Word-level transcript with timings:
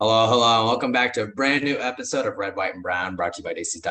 Hello, 0.00 0.28
hello, 0.28 0.60
and 0.60 0.68
welcome 0.68 0.92
back 0.92 1.12
to 1.14 1.22
a 1.22 1.26
brand 1.26 1.64
new 1.64 1.76
episode 1.76 2.24
of 2.24 2.36
Red, 2.36 2.54
White, 2.54 2.72
and 2.72 2.84
Brown, 2.84 3.16
brought 3.16 3.32
to 3.32 3.42
you 3.42 3.44
by 3.44 3.52
DC 3.52 3.84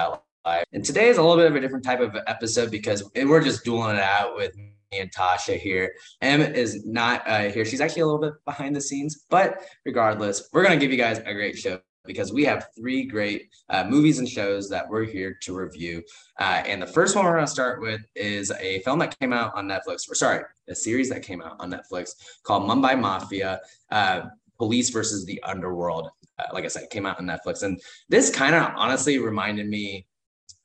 Live. 0.46 0.64
And 0.72 0.86
today 0.86 1.10
is 1.10 1.18
a 1.18 1.22
little 1.22 1.36
bit 1.36 1.48
of 1.48 1.56
a 1.58 1.60
different 1.60 1.84
type 1.84 2.00
of 2.00 2.16
episode 2.28 2.72
because 2.72 3.04
we're 3.14 3.44
just 3.44 3.66
dueling 3.66 3.98
it 3.98 4.02
out 4.02 4.38
with 4.38 4.56
me 4.56 4.72
and 4.94 5.12
Tasha 5.12 5.60
here. 5.60 5.92
Em 6.22 6.40
is 6.40 6.86
not 6.86 7.28
uh, 7.28 7.50
here; 7.50 7.66
she's 7.66 7.82
actually 7.82 8.04
a 8.04 8.06
little 8.06 8.22
bit 8.22 8.36
behind 8.46 8.74
the 8.74 8.80
scenes, 8.80 9.26
but 9.30 9.60
regardless, 9.86 10.48
we're 10.54 10.64
gonna 10.64 10.78
give 10.78 10.92
you 10.92 10.98
guys 10.98 11.20
a 11.26 11.34
great 11.34 11.58
show 11.58 11.82
because 12.06 12.32
we 12.32 12.46
have 12.46 12.70
three 12.74 13.04
great 13.04 13.50
uh, 13.68 13.84
movies 13.84 14.20
and 14.20 14.30
shows 14.30 14.70
that 14.70 14.88
we're 14.88 15.04
here 15.04 15.38
to 15.42 15.54
review. 15.54 16.02
Uh, 16.40 16.64
and 16.66 16.82
the 16.82 16.88
first 16.88 17.18
one 17.18 17.26
we're 17.26 17.34
going 17.34 17.46
to 17.46 17.52
start 17.52 17.82
with 17.82 18.00
is 18.16 18.50
a 18.62 18.80
film 18.84 18.98
that 19.00 19.20
came 19.20 19.34
out 19.34 19.54
on 19.56 19.68
Netflix, 19.68 20.10
or 20.10 20.16
sorry, 20.16 20.46
a 20.70 20.74
series 20.74 21.10
that 21.10 21.22
came 21.22 21.42
out 21.42 21.58
on 21.60 21.70
Netflix 21.70 22.12
called 22.44 22.64
Mumbai 22.64 22.98
Mafia. 22.98 23.60
Uh, 23.92 24.22
Police 24.58 24.90
versus 24.90 25.26
the 25.26 25.42
Underworld. 25.44 26.10
Uh, 26.40 26.44
like 26.54 26.66
I 26.66 26.68
said, 26.68 26.90
came 26.90 27.06
out 27.06 27.20
on 27.20 27.26
Netflix. 27.26 27.64
And 27.64 27.80
this 28.10 28.30
kind 28.30 28.56
of 28.56 28.72
honestly 28.76 29.20
reminded 29.20 29.68
me 29.68 30.06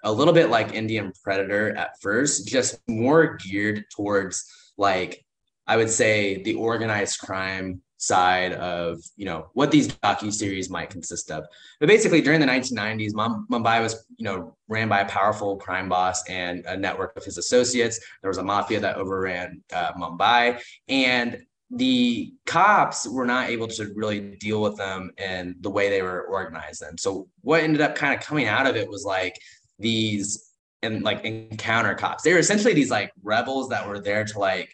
a 0.04 0.12
little 0.12 0.34
bit 0.34 0.50
like 0.50 0.74
Indian 0.74 1.12
Predator 1.22 1.76
at 1.76 2.00
first, 2.00 2.46
just 2.46 2.80
more 2.88 3.36
geared 3.36 3.84
towards 3.94 4.44
like, 4.76 5.24
I 5.66 5.76
would 5.76 5.90
say 5.90 6.42
the 6.42 6.54
organized 6.54 7.20
crime 7.20 7.82
side 8.02 8.52
of 8.54 8.98
you 9.14 9.24
know 9.24 9.46
what 9.54 9.70
these 9.70 9.86
docu 9.86 10.32
series 10.32 10.68
might 10.68 10.90
consist 10.90 11.30
of. 11.30 11.44
But 11.78 11.88
basically, 11.88 12.20
during 12.20 12.40
the 12.40 12.46
1990s, 12.46 13.12
Mumbai 13.12 13.80
was 13.80 14.04
you 14.16 14.24
know 14.24 14.56
ran 14.68 14.88
by 14.88 15.00
a 15.00 15.08
powerful 15.08 15.56
crime 15.56 15.88
boss 15.88 16.28
and 16.28 16.64
a 16.66 16.76
network 16.76 17.16
of 17.16 17.24
his 17.24 17.38
associates. 17.38 18.00
There 18.20 18.28
was 18.30 18.38
a 18.38 18.42
mafia 18.42 18.80
that 18.80 18.96
overran 18.96 19.62
uh, 19.72 19.92
Mumbai, 19.92 20.60
and 20.88 21.38
the 21.74 22.34
cops 22.44 23.08
were 23.08 23.24
not 23.24 23.48
able 23.48 23.66
to 23.66 23.92
really 23.94 24.36
deal 24.36 24.60
with 24.60 24.76
them 24.76 25.10
and 25.16 25.54
the 25.60 25.70
way 25.70 25.88
they 25.88 26.02
were 26.02 26.22
organized 26.24 26.82
then. 26.82 26.98
So 26.98 27.28
what 27.40 27.62
ended 27.62 27.80
up 27.80 27.94
kind 27.94 28.14
of 28.14 28.20
coming 28.20 28.46
out 28.46 28.66
of 28.66 28.76
it 28.76 28.88
was 28.88 29.04
like 29.04 29.38
these 29.78 30.50
and 30.82 31.02
like 31.02 31.24
encounter 31.24 31.94
cops. 31.94 32.24
They 32.24 32.32
were 32.34 32.38
essentially 32.38 32.74
these 32.74 32.90
like 32.90 33.10
rebels 33.22 33.70
that 33.70 33.88
were 33.88 34.00
there 34.00 34.24
to 34.24 34.38
like 34.38 34.70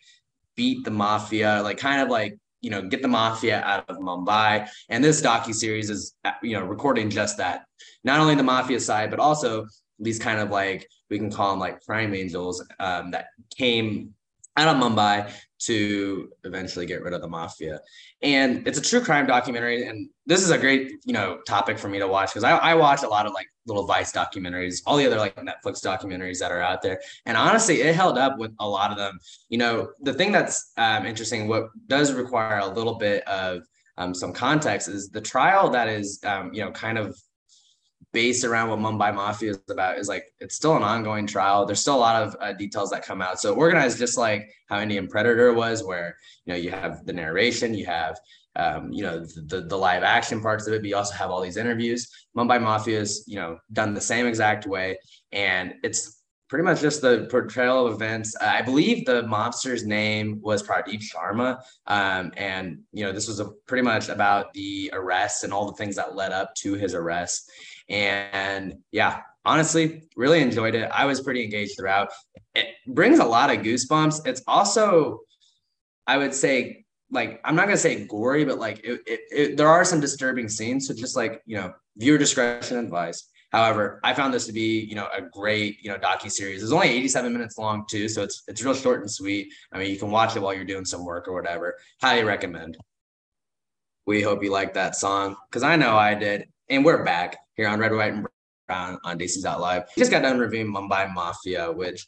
beat 0.56 0.84
the 0.84 0.90
mafia, 0.90 1.60
like 1.62 1.78
kind 1.78 2.02
of 2.02 2.08
like 2.08 2.36
you 2.62 2.70
know 2.70 2.82
get 2.82 3.02
the 3.02 3.08
mafia 3.08 3.62
out 3.62 3.88
of 3.88 3.98
Mumbai. 3.98 4.68
And 4.88 5.04
this 5.04 5.22
docu 5.22 5.54
series 5.54 5.90
is 5.90 6.16
you 6.42 6.58
know 6.58 6.64
recording 6.64 7.10
just 7.10 7.36
that, 7.38 7.64
not 8.02 8.18
only 8.18 8.34
the 8.34 8.42
mafia 8.42 8.80
side 8.80 9.10
but 9.10 9.20
also 9.20 9.66
these 10.00 10.18
kind 10.18 10.40
of 10.40 10.50
like 10.50 10.88
we 11.10 11.18
can 11.18 11.30
call 11.30 11.50
them 11.50 11.60
like 11.60 11.80
crime 11.82 12.12
angels 12.12 12.64
um, 12.80 13.12
that 13.12 13.26
came 13.56 14.14
out 14.56 14.74
of 14.74 14.82
Mumbai 14.82 15.32
to 15.58 16.30
eventually 16.44 16.86
get 16.86 17.02
rid 17.02 17.12
of 17.12 17.20
the 17.20 17.28
mafia. 17.28 17.80
And 18.22 18.66
it's 18.66 18.78
a 18.78 18.82
true 18.82 19.00
crime 19.00 19.26
documentary. 19.26 19.86
And 19.86 20.08
this 20.26 20.42
is 20.42 20.50
a 20.50 20.58
great, 20.58 20.92
you 21.04 21.12
know, 21.12 21.38
topic 21.46 21.78
for 21.78 21.88
me 21.88 21.98
to 21.98 22.06
watch 22.06 22.30
because 22.30 22.44
I, 22.44 22.56
I 22.56 22.74
watch 22.74 23.02
a 23.02 23.08
lot 23.08 23.26
of 23.26 23.32
like 23.32 23.48
little 23.66 23.86
Vice 23.86 24.12
documentaries, 24.12 24.80
all 24.86 24.96
the 24.96 25.06
other 25.06 25.18
like 25.18 25.36
Netflix 25.36 25.84
documentaries 25.84 26.38
that 26.38 26.52
are 26.52 26.62
out 26.62 26.82
there. 26.82 27.00
And 27.26 27.36
honestly, 27.36 27.82
it 27.82 27.94
held 27.94 28.18
up 28.18 28.38
with 28.38 28.52
a 28.60 28.68
lot 28.68 28.90
of 28.90 28.96
them. 28.96 29.18
You 29.48 29.58
know, 29.58 29.90
the 30.00 30.14
thing 30.14 30.32
that's 30.32 30.72
um, 30.76 31.06
interesting, 31.06 31.48
what 31.48 31.68
does 31.86 32.12
require 32.12 32.58
a 32.58 32.66
little 32.66 32.94
bit 32.94 33.26
of 33.28 33.62
um, 33.98 34.14
some 34.14 34.32
context 34.32 34.88
is 34.88 35.10
the 35.10 35.20
trial 35.20 35.70
that 35.70 35.88
is, 35.88 36.20
um, 36.24 36.52
you 36.54 36.64
know, 36.64 36.70
kind 36.70 36.98
of 36.98 37.18
based 38.12 38.44
around 38.44 38.70
what 38.70 38.78
Mumbai 38.78 39.14
Mafia 39.14 39.50
is 39.50 39.60
about 39.70 39.98
is 39.98 40.08
like 40.08 40.24
it's 40.40 40.54
still 40.54 40.76
an 40.76 40.82
ongoing 40.82 41.26
trial. 41.26 41.66
There's 41.66 41.80
still 41.80 41.96
a 41.96 41.98
lot 41.98 42.22
of 42.22 42.36
uh, 42.40 42.52
details 42.52 42.90
that 42.90 43.04
come 43.04 43.20
out. 43.20 43.40
So 43.40 43.54
organized 43.54 43.98
just 43.98 44.16
like 44.16 44.50
how 44.68 44.80
Indian 44.80 45.08
Predator 45.08 45.52
was, 45.52 45.84
where 45.84 46.16
you 46.44 46.52
know 46.52 46.58
you 46.58 46.70
have 46.70 47.04
the 47.04 47.12
narration, 47.12 47.74
you 47.74 47.86
have 47.86 48.18
um, 48.56 48.92
you 48.92 49.02
know 49.02 49.20
the, 49.20 49.62
the 49.62 49.76
live 49.76 50.02
action 50.02 50.40
parts 50.40 50.66
of 50.66 50.72
it, 50.72 50.80
but 50.80 50.88
you 50.88 50.96
also 50.96 51.14
have 51.14 51.30
all 51.30 51.40
these 51.40 51.56
interviews. 51.56 52.10
Mumbai 52.36 52.60
Mafia 52.62 52.98
is 52.98 53.24
you 53.26 53.36
know 53.36 53.58
done 53.72 53.94
the 53.94 54.00
same 54.00 54.26
exact 54.26 54.66
way, 54.66 54.98
and 55.32 55.74
it's 55.82 56.17
pretty 56.48 56.64
much 56.64 56.80
just 56.80 57.02
the 57.02 57.28
portrayal 57.30 57.86
of 57.86 57.94
events. 57.94 58.34
I 58.40 58.62
believe 58.62 59.04
the 59.04 59.22
mobster's 59.22 59.84
name 59.84 60.40
was 60.42 60.62
Pradeep 60.62 61.02
Sharma, 61.02 61.60
um, 61.86 62.32
and 62.36 62.80
you 62.92 63.04
know 63.04 63.12
this 63.12 63.28
was 63.28 63.40
a, 63.40 63.50
pretty 63.66 63.82
much 63.82 64.08
about 64.08 64.52
the 64.54 64.90
arrest 64.92 65.44
and 65.44 65.52
all 65.52 65.66
the 65.66 65.76
things 65.76 65.96
that 65.96 66.16
led 66.16 66.32
up 66.32 66.54
to 66.56 66.74
his 66.74 66.94
arrest. 66.94 67.50
And 67.88 68.76
yeah, 68.92 69.20
honestly, 69.44 70.02
really 70.16 70.40
enjoyed 70.40 70.74
it. 70.74 70.90
I 70.92 71.04
was 71.04 71.20
pretty 71.20 71.44
engaged 71.44 71.76
throughout. 71.76 72.08
It 72.54 72.68
brings 72.86 73.18
a 73.18 73.24
lot 73.24 73.50
of 73.50 73.62
goosebumps. 73.62 74.26
It's 74.26 74.42
also, 74.46 75.20
I 76.06 76.18
would 76.18 76.34
say, 76.34 76.86
like 77.10 77.40
I'm 77.44 77.56
not 77.56 77.66
gonna 77.66 77.76
say 77.76 78.06
gory, 78.06 78.44
but 78.44 78.58
like 78.58 78.80
it, 78.84 79.00
it, 79.06 79.20
it, 79.30 79.56
there 79.56 79.68
are 79.68 79.84
some 79.84 80.00
disturbing 80.00 80.48
scenes. 80.48 80.88
So 80.88 80.94
just 80.94 81.16
like 81.16 81.42
you 81.44 81.56
know, 81.56 81.74
viewer 81.96 82.18
discretion 82.18 82.78
advice. 82.78 83.28
However, 83.50 83.98
I 84.04 84.12
found 84.12 84.34
this 84.34 84.46
to 84.46 84.52
be 84.52 84.80
you 84.80 84.94
know 84.94 85.08
a 85.16 85.22
great 85.22 85.78
you 85.82 85.90
know 85.90 85.98
docu 85.98 86.30
series. 86.30 86.62
It's 86.62 86.72
only 86.72 86.88
87 86.88 87.32
minutes 87.32 87.58
long 87.58 87.84
too, 87.88 88.08
so 88.08 88.22
it's 88.22 88.42
it's 88.46 88.62
real 88.62 88.74
short 88.74 89.00
and 89.00 89.10
sweet. 89.10 89.52
I 89.72 89.78
mean, 89.78 89.90
you 89.90 89.98
can 89.98 90.10
watch 90.10 90.36
it 90.36 90.40
while 90.40 90.54
you're 90.54 90.64
doing 90.64 90.84
some 90.84 91.04
work 91.04 91.28
or 91.28 91.34
whatever. 91.34 91.76
Highly 92.00 92.24
recommend. 92.24 92.76
We 94.06 94.22
hope 94.22 94.42
you 94.42 94.50
like 94.50 94.74
that 94.74 94.96
song 94.96 95.36
because 95.50 95.62
I 95.62 95.76
know 95.76 95.96
I 95.96 96.14
did. 96.14 96.46
And 96.70 96.84
we're 96.84 97.04
back 97.04 97.36
here 97.56 97.68
on 97.68 97.78
Red, 97.78 97.92
White, 97.92 98.12
and 98.12 98.26
Brown 98.66 98.98
on 99.04 99.18
DC.live. 99.18 99.84
We 99.96 100.00
just 100.00 100.10
got 100.10 100.22
done 100.22 100.38
reviewing 100.38 100.72
Mumbai 100.72 101.12
Mafia, 101.12 101.72
which 101.72 102.06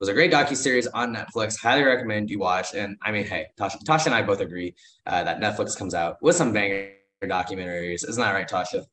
was 0.00 0.08
a 0.08 0.14
great 0.14 0.32
docu 0.32 0.56
series 0.56 0.86
on 0.88 1.14
Netflix. 1.14 1.58
Highly 1.60 1.84
recommend 1.84 2.28
you 2.28 2.38
watch. 2.38 2.74
And 2.74 2.96
I 3.02 3.12
mean, 3.12 3.24
hey, 3.24 3.46
Tasha, 3.58 3.82
Tasha 3.84 4.06
and 4.06 4.14
I 4.14 4.22
both 4.22 4.40
agree 4.40 4.74
uh, 5.06 5.22
that 5.24 5.40
Netflix 5.40 5.76
comes 5.76 5.94
out 5.94 6.16
with 6.22 6.34
some 6.34 6.52
banger 6.52 6.92
documentaries. 7.22 8.08
Isn't 8.08 8.20
that 8.20 8.32
right, 8.32 8.48
Tasha? 8.48 8.84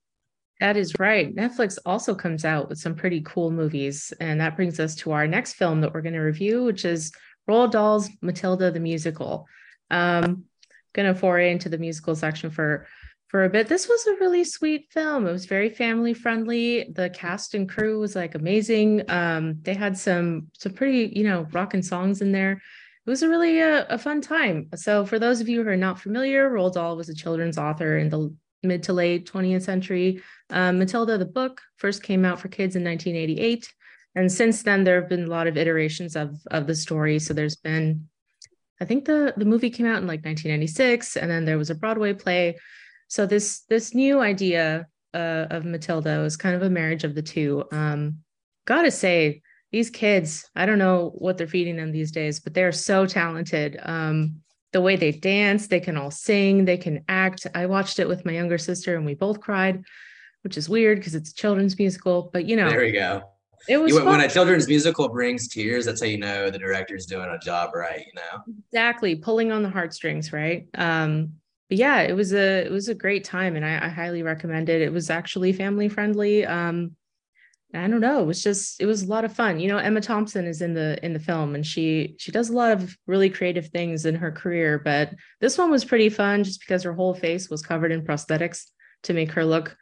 That 0.60 0.76
is 0.76 1.00
right. 1.00 1.34
Netflix 1.34 1.78
also 1.86 2.14
comes 2.14 2.44
out 2.44 2.68
with 2.68 2.80
some 2.80 2.96
pretty 2.96 3.22
cool 3.22 3.50
movies. 3.50 4.14
And 4.20 4.42
that 4.42 4.56
brings 4.56 4.80
us 4.80 4.96
to 4.96 5.12
our 5.12 5.28
next 5.28 5.54
film 5.54 5.82
that 5.82 5.94
we're 5.94 6.02
going 6.02 6.14
to 6.14 6.20
review, 6.20 6.64
which 6.64 6.84
is 6.84 7.12
Roald 7.50 7.72
Dahl's 7.72 8.10
Matilda 8.22 8.70
the 8.70 8.80
Musical. 8.80 9.48
Um, 9.90 10.44
going 10.94 11.14
to 11.14 11.20
foray 11.20 11.52
into 11.52 11.70
the 11.70 11.78
musical 11.78 12.16
section 12.16 12.50
for 12.50 12.88
for 13.28 13.44
a 13.44 13.50
bit. 13.50 13.68
This 13.68 13.88
was 13.88 14.06
a 14.08 14.16
really 14.20 14.44
sweet 14.44 14.88
film. 14.92 15.28
It 15.28 15.32
was 15.32 15.46
very 15.46 15.70
family 15.70 16.16
friendly. 16.16 16.92
The 16.92 17.12
cast 17.12 17.54
and 17.54 17.70
crew 17.70 18.00
was 18.00 18.16
like 18.16 18.34
amazing. 18.34 19.10
Um, 19.10 19.60
they 19.62 19.76
had 19.76 19.98
some 19.98 20.48
some 20.54 20.74
pretty 20.74 21.14
you 21.16 21.24
know 21.24 21.48
rocking 21.52 21.84
songs 21.84 22.22
in 22.22 22.32
there. 22.32 22.54
It 22.54 23.10
was 23.10 23.24
a 23.24 23.30
really 23.30 23.62
uh, 23.62 23.86
a 23.90 23.98
fun 23.98 24.22
time. 24.22 24.70
So 24.76 25.06
for 25.06 25.20
those 25.20 25.42
of 25.42 25.48
you 25.48 25.64
who 25.64 25.70
are 25.70 25.78
not 25.78 26.00
familiar, 26.00 26.50
Roald 26.50 26.74
Dahl 26.74 26.98
was 26.98 27.10
a 27.10 27.16
children's 27.16 27.58
author 27.58 27.98
in 27.98 28.10
the 28.10 28.36
mid 28.64 28.84
to 28.84 28.94
late 28.94 29.32
20th 29.32 29.64
century. 29.64 30.22
Um, 30.50 30.80
Matilda 30.80 31.18
the 31.18 31.26
book 31.26 31.62
first 31.78 32.04
came 32.04 32.26
out 32.26 32.40
for 32.40 32.48
kids 32.48 32.76
in 32.76 32.84
1988, 32.84 33.72
and 34.16 34.32
since 34.32 34.64
then 34.64 34.84
there 34.84 35.00
have 35.00 35.10
been 35.10 35.26
a 35.26 35.30
lot 35.30 35.48
of 35.48 35.58
iterations 35.58 36.16
of 36.16 36.36
of 36.52 36.68
the 36.68 36.76
story. 36.76 37.20
So 37.20 37.34
there's 37.34 37.56
been 37.56 38.10
I 38.82 38.86
think 38.86 39.06
the 39.06 39.34
the 39.38 39.46
movie 39.46 39.70
came 39.70 39.86
out 39.86 40.02
in 40.02 40.08
like 40.08 40.26
1996, 40.26 41.18
and 41.18 41.30
then 41.30 41.46
there 41.46 41.58
was 41.58 41.70
a 41.70 41.76
Broadway 41.76 42.14
play 42.14 42.56
so 43.10 43.26
this 43.26 43.62
this 43.62 43.94
new 43.94 44.22
idea 44.22 44.88
uh, 45.14 45.48
of 45.50 45.66
Matilda 45.66 46.22
was 46.22 46.38
kind 46.38 46.56
of 46.56 46.62
a 46.62 46.70
marriage 46.70 47.04
of 47.04 47.16
the 47.16 47.24
two. 47.24 47.66
Um, 47.72 48.20
gotta 48.66 48.92
say, 48.92 49.42
these 49.72 49.90
kids, 49.90 50.48
I 50.56 50.68
don't 50.68 50.78
know 50.78 51.12
what 51.16 51.38
they're 51.38 51.48
feeding 51.48 51.76
them 51.76 51.92
these 51.92 52.12
days, 52.12 52.40
but 52.40 52.54
they're 52.54 52.72
so 52.72 53.08
talented. 53.08 53.80
Um, 53.82 54.42
the 54.72 54.82
way 54.82 54.96
they 54.96 55.12
dance, 55.12 55.68
they 55.68 55.80
can 55.80 55.98
all 55.98 56.12
sing, 56.12 56.66
they 56.66 56.78
can 56.78 57.04
act. 57.08 57.48
I 57.56 57.66
watched 57.66 58.00
it 58.00 58.08
with 58.08 58.26
my 58.26 58.34
younger 58.34 58.58
sister 58.58 58.96
and 58.96 59.06
we 59.06 59.16
both 59.16 59.40
cried, 59.40 59.84
which 60.44 60.58
is 60.58 60.70
weird 60.70 61.00
because 61.00 61.16
it's 61.16 61.32
a 61.32 61.36
children's 61.36 61.78
musical, 61.78 62.30
but 62.32 62.46
you 62.46 62.56
know. 62.56 62.70
There 62.70 62.82
we 62.82 62.92
go. 62.92 63.24
It 63.68 63.78
was 63.78 63.94
you, 63.94 64.06
when 64.06 64.22
a 64.22 64.30
children's 64.30 64.68
musical 64.68 65.10
brings 65.10 65.48
tears, 65.48 65.86
that's 65.86 66.02
how 66.02 66.08
you 66.08 66.18
know 66.18 66.50
the 66.50 66.58
director's 66.58 67.06
doing 67.06 67.30
a 67.30 67.38
job 67.40 67.72
right, 67.76 68.00
you 68.00 68.14
know. 68.16 68.56
Exactly, 68.68 69.16
pulling 69.16 69.52
on 69.52 69.64
the 69.64 69.70
heartstrings, 69.70 70.32
right? 70.32 70.68
Um, 70.76 71.34
but 71.68 71.78
yeah, 71.78 72.02
it 72.02 72.14
was 72.14 72.34
a 72.34 72.66
it 72.66 72.72
was 72.72 72.88
a 72.88 72.96
great 72.96 73.26
time, 73.26 73.56
and 73.56 73.66
I, 73.66 73.86
I 73.86 73.90
highly 73.90 74.24
recommend 74.24 74.70
it. 74.70 74.82
It 74.82 74.94
was 74.94 75.10
actually 75.10 75.54
family 75.54 75.90
friendly. 75.90 76.46
Um, 76.46 76.96
I 77.74 77.88
don't 77.88 78.02
know, 78.02 78.22
it 78.22 78.26
was 78.26 78.42
just 78.42 78.82
it 78.82 78.88
was 78.88 79.04
a 79.04 79.08
lot 79.08 79.26
of 79.26 79.34
fun. 79.34 79.60
You 79.60 79.68
know, 79.68 79.78
Emma 79.78 80.02
Thompson 80.02 80.48
is 80.48 80.62
in 80.62 80.74
the 80.74 81.04
in 81.06 81.14
the 81.14 81.20
film, 81.20 81.54
and 81.54 81.66
she 81.66 82.16
she 82.18 82.32
does 82.32 82.50
a 82.50 82.54
lot 82.54 82.72
of 82.72 82.98
really 83.06 83.30
creative 83.30 83.68
things 83.68 84.06
in 84.06 84.16
her 84.16 84.32
career. 84.32 84.80
But 84.80 85.14
this 85.40 85.58
one 85.58 85.70
was 85.70 85.86
pretty 85.86 86.10
fun, 86.10 86.44
just 86.44 86.62
because 86.62 86.84
her 86.84 86.94
whole 86.94 87.14
face 87.14 87.50
was 87.50 87.62
covered 87.62 87.92
in 87.92 88.04
prosthetics 88.04 88.66
to 89.04 89.14
make 89.14 89.32
her 89.34 89.46
look 89.46 89.78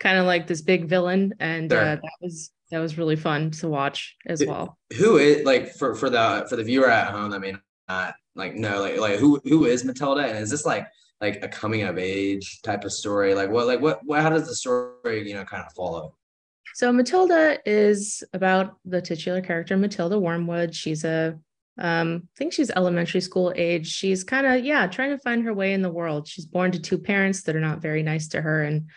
kind 0.00 0.18
of 0.18 0.26
like 0.26 0.46
this 0.46 0.62
big 0.62 0.88
villain, 0.88 1.34
and 1.38 1.70
sure. 1.70 1.80
uh, 1.80 1.94
that 1.96 2.12
was 2.20 2.50
that 2.70 2.80
was 2.80 2.98
really 2.98 3.16
fun 3.16 3.50
to 3.52 3.68
watch 3.68 4.16
as 4.26 4.44
well. 4.44 4.76
Who 4.96 5.18
is 5.18 5.44
like 5.44 5.72
for 5.74 5.94
for 5.94 6.10
the 6.10 6.46
for 6.48 6.56
the 6.56 6.64
viewer 6.64 6.90
at 6.90 7.12
home? 7.12 7.32
I 7.32 7.38
mean, 7.38 7.60
not 7.88 8.14
like 8.34 8.54
no, 8.54 8.80
like 8.80 8.98
like 8.98 9.18
who 9.18 9.40
who 9.44 9.64
is 9.64 9.84
Matilda, 9.84 10.22
and 10.22 10.38
is 10.38 10.50
this 10.50 10.66
like 10.66 10.86
like 11.20 11.42
a 11.42 11.48
coming 11.48 11.82
of 11.82 11.98
age 11.98 12.62
type 12.62 12.84
of 12.84 12.92
story? 12.92 13.34
Like 13.34 13.50
what 13.50 13.66
like 13.66 13.80
what, 13.80 14.00
what 14.04 14.22
how 14.22 14.30
does 14.30 14.46
the 14.46 14.54
story, 14.54 15.28
you 15.28 15.34
know, 15.34 15.44
kind 15.44 15.64
of 15.64 15.72
follow? 15.72 16.14
So 16.78 16.92
Matilda 16.92 17.58
is 17.66 18.22
about 18.32 18.76
the 18.84 19.02
titular 19.02 19.40
character 19.40 19.76
Matilda 19.76 20.16
Wormwood. 20.16 20.76
She's 20.76 21.02
a 21.04 21.36
Um, 21.76 22.08
I 22.22 22.34
think 22.38 22.52
she's 22.52 22.70
elementary 22.70 23.20
school 23.20 23.52
age. 23.56 23.88
She's 23.88 24.22
kind 24.22 24.46
of, 24.46 24.64
yeah, 24.64 24.86
trying 24.86 25.10
to 25.10 25.18
find 25.18 25.42
her 25.42 25.52
way 25.52 25.72
in 25.72 25.82
the 25.82 25.96
world. 25.98 26.28
She's 26.28 26.46
born 26.46 26.70
to 26.70 26.80
two 26.80 26.98
parents 26.98 27.42
that 27.42 27.56
are 27.56 27.66
not 27.68 27.82
very 27.82 28.04
nice 28.04 28.28
to 28.28 28.40
her. 28.40 28.62
And 28.62 28.90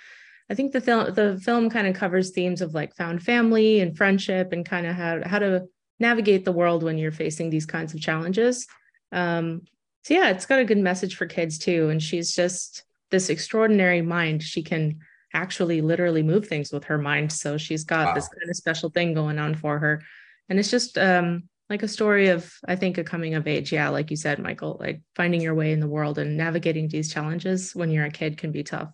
I 0.48 0.54
think 0.54 0.74
the 0.74 0.82
film 0.82 1.12
the 1.16 1.42
film 1.44 1.72
kind 1.72 1.88
of 1.88 1.96
covers 1.96 2.30
themes 2.30 2.62
of 2.62 2.76
like 2.76 2.96
found 2.96 3.24
family 3.24 3.80
and 3.80 3.98
friendship 3.98 4.52
and 4.54 4.64
kind 4.64 4.86
of 4.86 4.94
how 4.96 5.14
how 5.26 5.40
to 5.40 5.66
navigate 6.00 6.46
the 6.46 6.58
world 6.60 6.84
when 6.84 7.00
you're 7.00 7.20
facing 7.24 7.50
these 7.50 7.66
kinds 7.66 7.96
of 7.96 8.02
challenges. 8.08 8.68
Um, 9.12 9.62
so 10.04 10.14
yeah, 10.14 10.30
it's 10.30 10.46
got 10.46 10.60
a 10.60 10.70
good 10.72 10.84
message 10.90 11.16
for 11.16 11.26
kids 11.26 11.58
too. 11.58 11.90
And 11.90 12.00
she's 12.08 12.36
just 12.36 12.84
this 13.10 13.32
extraordinary 13.32 14.04
mind. 14.04 14.44
She 14.44 14.62
can 14.62 15.00
actually 15.34 15.82
literally 15.82 16.24
move 16.24 16.48
things 16.48 16.72
with 16.72 16.84
her 16.86 16.98
mind. 16.98 17.32
So 17.32 17.58
she's 17.58 17.84
got 17.84 18.08
wow. 18.08 18.14
this 18.14 18.28
kind 18.28 18.50
of 18.50 18.56
special 18.56 18.90
thing 18.90 19.14
going 19.14 19.40
on 19.40 19.56
for 19.56 19.80
her. 19.80 20.04
And 20.50 20.60
it's 20.60 20.72
just 20.72 20.98
um, 20.98 21.44
like 21.70 21.84
a 21.84 21.88
story 21.88 22.28
of, 22.28 22.52
I 22.68 22.76
think, 22.76 22.98
a 22.98 23.04
coming 23.04 23.36
of 23.36 23.48
age. 23.48 23.72
Yeah, 23.72 23.90
like 23.90 24.12
you 24.12 24.18
said, 24.18 24.40
Michael, 24.40 24.78
like 24.80 25.02
finding 25.16 25.42
your 25.42 25.56
way 25.56 25.72
in 25.72 25.80
the 25.80 25.88
world 25.88 26.18
and 26.18 26.36
navigating 26.36 26.88
these 26.90 27.12
challenges 27.12 27.74
when 27.76 27.90
you're 27.90 28.06
a 28.06 28.12
kid 28.12 28.38
can 28.38 28.52
be 28.52 28.64
tough. 28.64 28.92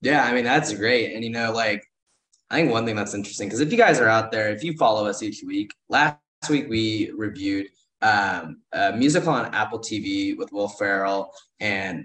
Yeah, 0.00 0.24
I 0.24 0.32
mean, 0.32 0.44
that's 0.44 0.74
great. 0.74 1.14
And, 1.14 1.22
you 1.22 1.30
know, 1.30 1.52
like, 1.52 1.84
I 2.50 2.56
think 2.56 2.72
one 2.72 2.84
thing 2.84 2.96
that's 2.96 3.14
interesting, 3.14 3.48
because 3.48 3.60
if 3.60 3.70
you 3.70 3.78
guys 3.78 4.00
are 4.00 4.08
out 4.08 4.32
there, 4.32 4.50
if 4.50 4.64
you 4.64 4.76
follow 4.76 5.06
us 5.06 5.22
each 5.22 5.42
week, 5.46 5.72
last 5.88 6.18
week 6.50 6.68
we 6.68 7.12
reviewed 7.16 7.68
um, 8.02 8.62
a 8.72 8.92
musical 8.92 9.32
on 9.32 9.54
Apple 9.54 9.78
TV 9.78 10.36
with 10.36 10.52
Will 10.52 10.68
Ferrell. 10.68 11.32
And 11.60 12.04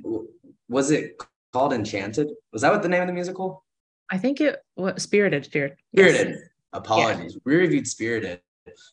was 0.69 0.91
it 0.91 1.17
called 1.53 1.73
Enchanted? 1.73 2.29
Was 2.53 2.61
that 2.61 2.71
what 2.71 2.81
the 2.81 2.89
name 2.89 3.01
of 3.01 3.07
the 3.07 3.13
musical? 3.13 3.63
I 4.09 4.17
think 4.17 4.41
it 4.41 4.61
was 4.75 5.01
Spirited. 5.03 5.45
Spirited. 5.45 5.77
Spirited. 5.93 6.27
Yes. 6.29 6.37
Apologies. 6.73 7.33
Yeah. 7.33 7.39
We 7.45 7.55
reviewed 7.55 7.87
Spirited, 7.87 8.41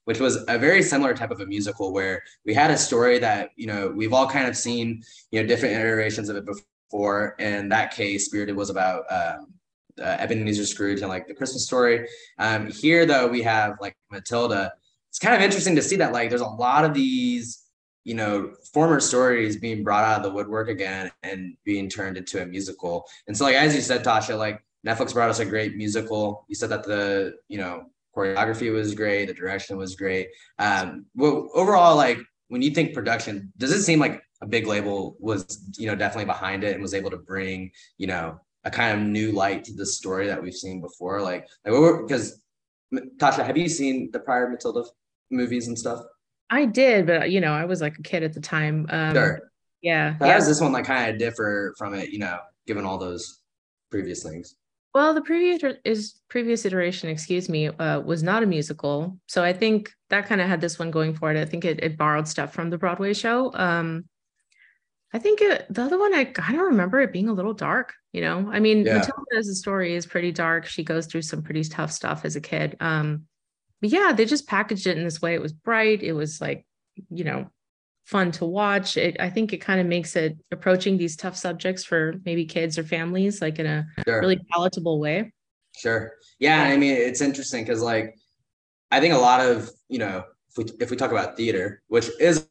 which 0.05 0.21
was 0.21 0.45
a 0.49 0.59
very 0.59 0.83
similar 0.83 1.15
type 1.15 1.31
of 1.31 1.41
a 1.41 1.47
musical 1.47 1.93
where 1.93 2.23
we 2.45 2.55
had 2.55 2.71
a 2.71 2.77
story 2.77 3.19
that, 3.19 3.51
you 3.57 3.67
know, 3.67 3.89
we've 3.89 4.13
all 4.13 4.29
kind 4.29 4.49
of 4.49 4.57
seen, 4.57 5.03
you 5.31 5.41
know, 5.41 5.47
different 5.47 5.75
iterations 5.75 6.29
of 6.29 6.37
it 6.37 6.47
before. 6.47 7.37
In 7.39 7.69
that 7.71 7.95
case, 7.95 8.27
Spirited 8.27 8.57
was 8.57 8.71
about 8.71 9.05
um, 9.11 9.55
uh, 10.01 10.17
Ebenezer 10.19 10.67
Scrooge 10.67 11.01
and 11.01 11.09
like 11.09 11.27
the 11.27 11.35
Christmas 11.35 11.65
story. 11.65 12.09
Um, 12.39 12.71
here, 12.71 13.07
though, 13.07 13.27
we 13.27 13.43
have 13.43 13.77
like 13.81 13.97
Matilda. 14.11 14.73
It's 15.11 15.19
kind 15.19 15.35
of 15.35 15.43
interesting 15.43 15.77
to 15.77 15.83
see 15.83 15.97
that 15.97 16.13
like 16.13 16.29
there's 16.29 16.41
a 16.41 16.47
lot 16.47 16.85
of 16.85 16.95
these 16.95 17.64
you 18.05 18.15
know, 18.15 18.53
former 18.73 19.01
stories 19.01 19.57
being 19.57 19.83
brought 19.83 20.05
out 20.05 20.19
of 20.19 20.23
the 20.23 20.31
woodwork 20.31 20.69
again 20.69 21.11
and 21.23 21.57
being 21.65 21.89
turned 21.89 22.17
into 22.17 22.43
a 22.43 22.47
musical. 22.47 23.07
And 23.27 23.37
so, 23.37 23.45
like 23.45 23.57
as 23.57 23.75
you 23.75 23.81
said, 23.81 24.05
Tasha, 24.05 24.39
like 24.39 24.63
Netflix 24.87 25.15
brought 25.15 25.31
us 25.31 25.41
a 25.41 25.45
great 25.45 25.77
musical. 25.77 26.45
You 26.49 26.55
said 26.55 26.69
that 26.71 26.85
the 26.85 27.35
you 27.49 27.59
know 27.59 27.87
choreography 28.15 28.73
was 28.73 28.95
great, 28.95 29.27
the 29.27 29.35
direction 29.35 29.77
was 29.77 29.97
great. 29.97 30.29
Um, 30.59 31.07
well, 31.15 31.49
overall, 31.55 31.97
like 31.97 32.19
when 32.49 32.63
you 32.63 32.71
think 32.71 32.95
production, 32.95 33.53
does 33.57 33.73
it 33.73 33.83
seem 33.83 33.99
like 33.99 34.23
a 34.43 34.47
big 34.47 34.67
label 34.67 35.17
was 35.19 35.65
you 35.79 35.87
know 35.87 35.95
definitely 35.95 36.27
behind 36.27 36.63
it 36.63 36.75
and 36.75 36.83
was 36.83 36.95
able 36.95 37.11
to 37.11 37.17
bring 37.17 37.71
you 37.97 38.07
know 38.07 38.39
a 38.65 38.71
kind 38.71 38.99
of 38.99 39.07
new 39.07 39.33
light 39.33 39.65
to 39.65 39.75
the 39.75 39.87
story 39.87 40.27
that 40.27 40.43
we've 40.43 40.55
seen 40.55 40.81
before? 40.81 41.23
Like, 41.23 41.49
like 41.65 42.01
because 42.03 42.43
Tasha, 43.17 43.45
have 43.45 43.57
you 43.57 43.69
seen 43.69 44.11
the 44.13 44.21
prior 44.21 44.49
Matilda 44.49 44.85
movies 45.31 45.69
and 45.69 45.79
stuff? 45.79 46.01
I 46.55 46.67
did, 46.67 47.07
but 47.07 47.31
you 47.31 47.41
know, 47.41 47.53
I 47.53 47.65
was 47.65 47.81
like 47.81 47.99
a 47.99 48.03
kid 48.03 48.23
at 48.23 48.33
the 48.33 48.41
time. 48.41 48.87
Um, 48.89 49.15
sure. 49.15 49.51
Yeah. 49.83 50.15
How 50.21 50.27
yeah. 50.27 50.35
does 50.35 50.47
this 50.47 50.61
one 50.61 50.73
like 50.73 50.85
kind 50.85 51.11
of 51.11 51.19
differ 51.19 51.75
from 51.77 51.95
it? 51.95 52.11
You 52.11 52.21
know, 52.21 52.39
given 52.67 52.85
all 52.85 52.97
those 52.97 53.41
previous 53.91 54.23
things. 54.23 54.55
Well, 54.95 55.13
the 55.13 55.23
previous 55.23 55.61
is 55.85 56.21
previous 56.29 56.65
iteration, 56.65 57.09
excuse 57.09 57.49
me, 57.49 57.67
uh, 57.67 58.01
was 58.01 58.23
not 58.23 58.45
a 58.45 58.47
musical, 58.47 59.19
so 59.27 59.43
I 59.43 59.53
think 59.53 59.91
that 60.11 60.27
kind 60.27 60.41
of 60.41 60.49
had 60.49 60.61
this 60.61 60.79
one 60.79 60.93
going 60.93 61.15
for 61.15 61.33
it. 61.33 61.41
I 61.41 61.45
think 61.45 61.65
it, 61.65 61.83
it 61.83 61.99
borrowed 61.99 62.29
stuff 62.29 62.53
from 62.53 62.71
the 62.71 62.79
Broadway 62.79 63.13
show. 63.13 63.53
Um, 63.55 64.05
I 65.13 65.19
think 65.19 65.41
it, 65.41 65.67
the 65.69 65.83
other 65.83 65.99
one, 65.99 66.15
I 66.15 66.25
kind 66.25 66.61
of 66.61 66.67
remember 66.67 67.01
it 67.01 67.13
being 67.13 67.29
a 67.29 67.33
little 67.33 67.55
dark. 67.55 67.93
You 68.13 68.21
know, 68.21 68.49
I 68.53 68.61
mean, 68.61 68.87
yeah. 68.87 68.99
Matilda 68.99 69.37
as 69.37 69.49
a 69.49 69.55
story 69.57 69.97
is 69.97 70.07
pretty 70.07 70.31
dark. 70.31 70.67
She 70.67 70.85
goes 70.85 71.07
through 71.07 71.23
some 71.23 71.43
pretty 71.43 71.65
tough 71.65 71.91
stuff 71.91 72.25
as 72.25 72.37
a 72.37 72.41
kid. 72.41 72.77
Um, 72.79 73.27
but 73.85 73.93
yeah, 73.93 74.15
they 74.15 74.25
just 74.25 74.47
packaged 74.47 74.87
it 74.87 74.97
in 74.97 75.05
this 75.05 75.21
way. 75.21 75.35
It 75.35 75.43
was 75.43 75.53
bright. 75.53 76.03
It 76.03 76.15
was 76.15 76.41
like, 76.41 76.65
you 77.11 77.23
know, 77.23 77.51
fun 78.07 78.33
to 78.33 78.47
watch. 78.47 78.97
It, 78.97 79.19
I 79.21 79.29
think 79.29 79.53
it 79.53 79.59
kind 79.59 79.79
of 79.79 79.87
makes 79.87 80.17
it 80.17 80.39
approaching 80.51 80.97
these 80.97 81.17
tough 81.17 81.37
subjects 81.37 81.85
for 81.85 82.15
maybe 82.25 82.47
kids 82.47 82.79
or 82.79 82.83
families 82.83 83.43
like 83.43 83.59
in 83.59 83.67
a 83.67 83.87
sure. 84.07 84.21
really 84.23 84.41
palatable 84.51 85.01
way. 85.01 85.35
Sure. 85.77 86.15
Yeah. 86.39 86.63
I 86.63 86.79
mean, 86.79 86.97
it's 86.97 87.21
interesting 87.21 87.63
because 87.63 87.83
like, 87.83 88.17
I 88.91 89.01
think 89.01 89.13
a 89.13 89.19
lot 89.19 89.41
of, 89.41 89.71
you 89.91 89.99
know, 89.99 90.25
if 90.49 90.57
we, 90.57 90.65
if 90.81 90.91
we 90.91 90.97
talk 90.97 91.11
about 91.11 91.37
theater, 91.37 91.83
which 91.89 92.09
is 92.19 92.49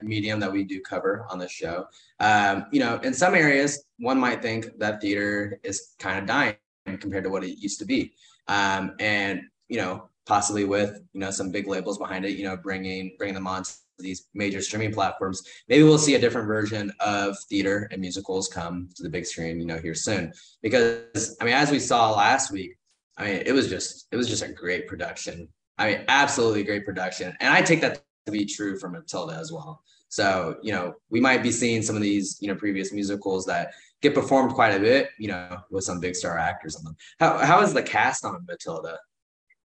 a 0.00 0.04
medium 0.04 0.40
that 0.40 0.50
we 0.50 0.64
do 0.64 0.80
cover 0.80 1.26
on 1.30 1.38
this 1.38 1.52
show, 1.52 1.86
um, 2.18 2.66
you 2.72 2.80
know, 2.80 2.96
in 3.04 3.14
some 3.14 3.36
areas, 3.36 3.84
one 4.00 4.18
might 4.18 4.42
think 4.42 4.76
that 4.80 5.00
theater 5.00 5.60
is 5.62 5.94
kind 6.00 6.18
of 6.18 6.26
dying 6.26 6.56
compared 6.98 7.22
to 7.22 7.30
what 7.30 7.44
it 7.44 7.56
used 7.56 7.78
to 7.78 7.84
be. 7.84 8.14
Um, 8.48 8.96
and, 8.98 9.42
you 9.68 9.76
know, 9.76 10.08
possibly 10.26 10.64
with 10.64 11.00
you 11.12 11.20
know 11.20 11.30
some 11.30 11.50
big 11.50 11.66
labels 11.66 11.98
behind 11.98 12.24
it 12.24 12.32
you 12.32 12.44
know 12.44 12.56
bringing 12.56 13.14
bringing 13.18 13.34
them 13.34 13.46
on 13.46 13.62
to 13.62 13.72
these 13.98 14.28
major 14.34 14.60
streaming 14.60 14.92
platforms. 14.92 15.42
Maybe 15.68 15.84
we'll 15.84 15.98
see 15.98 16.14
a 16.14 16.18
different 16.18 16.46
version 16.46 16.92
of 17.00 17.36
theater 17.48 17.88
and 17.92 18.00
musicals 18.00 18.48
come 18.48 18.88
to 18.96 19.02
the 19.02 19.08
big 19.08 19.26
screen 19.26 19.60
you 19.60 19.66
know 19.66 19.78
here 19.78 19.94
soon. 19.94 20.32
Because 20.62 21.36
i 21.40 21.44
mean 21.44 21.54
as 21.54 21.70
we 21.70 21.78
saw 21.78 22.12
last 22.12 22.50
week 22.50 22.76
i 23.16 23.24
mean 23.24 23.42
it 23.46 23.52
was 23.52 23.68
just 23.68 24.06
it 24.12 24.16
was 24.16 24.28
just 24.28 24.42
a 24.42 24.48
great 24.48 24.86
production. 24.86 25.48
I 25.78 25.90
mean 25.90 26.04
absolutely 26.08 26.64
great 26.64 26.84
production. 26.84 27.34
And 27.40 27.52
i 27.52 27.62
take 27.62 27.80
that 27.80 28.02
to 28.26 28.32
be 28.32 28.44
true 28.44 28.78
for 28.78 28.88
matilda 28.88 29.34
as 29.34 29.52
well. 29.52 29.82
So 30.08 30.56
you 30.62 30.72
know 30.72 30.94
we 31.10 31.20
might 31.20 31.42
be 31.42 31.52
seeing 31.52 31.82
some 31.82 31.96
of 31.96 32.02
these 32.02 32.38
you 32.40 32.48
know 32.48 32.54
previous 32.54 32.92
musicals 32.92 33.46
that 33.46 33.72
get 34.00 34.14
performed 34.14 34.52
quite 34.52 34.74
a 34.74 34.80
bit 34.80 35.10
you 35.18 35.28
know 35.28 35.58
with 35.70 35.84
some 35.84 36.00
big 36.00 36.14
star 36.14 36.38
actors 36.38 36.76
on 36.76 36.84
them. 36.84 36.96
How, 37.18 37.38
how 37.38 37.62
is 37.62 37.72
the 37.72 37.82
cast 37.82 38.24
on 38.24 38.44
matilda 38.46 38.98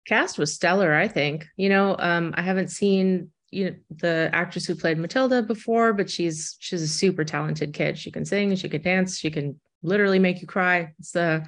cast 0.06 0.38
was 0.38 0.54
stellar 0.54 0.94
i 0.94 1.08
think. 1.08 1.46
You 1.56 1.68
know 1.68 1.96
um 1.98 2.34
i 2.36 2.42
haven't 2.42 2.68
seen 2.68 3.30
you 3.50 3.70
know 3.70 3.76
the 3.90 4.30
actress 4.32 4.66
who 4.66 4.74
played 4.74 4.98
matilda 4.98 5.42
before 5.42 5.92
but 5.92 6.10
she's 6.10 6.56
she's 6.58 6.82
a 6.82 6.88
super 6.88 7.24
talented 7.24 7.72
kid. 7.72 7.98
She 7.98 8.10
can 8.10 8.24
sing 8.24 8.54
she 8.56 8.68
can 8.68 8.82
dance 8.82 9.18
she 9.18 9.30
can 9.30 9.60
literally 9.82 10.18
make 10.18 10.40
you 10.40 10.46
cry. 10.46 10.92
It's 10.98 11.14
uh 11.14 11.40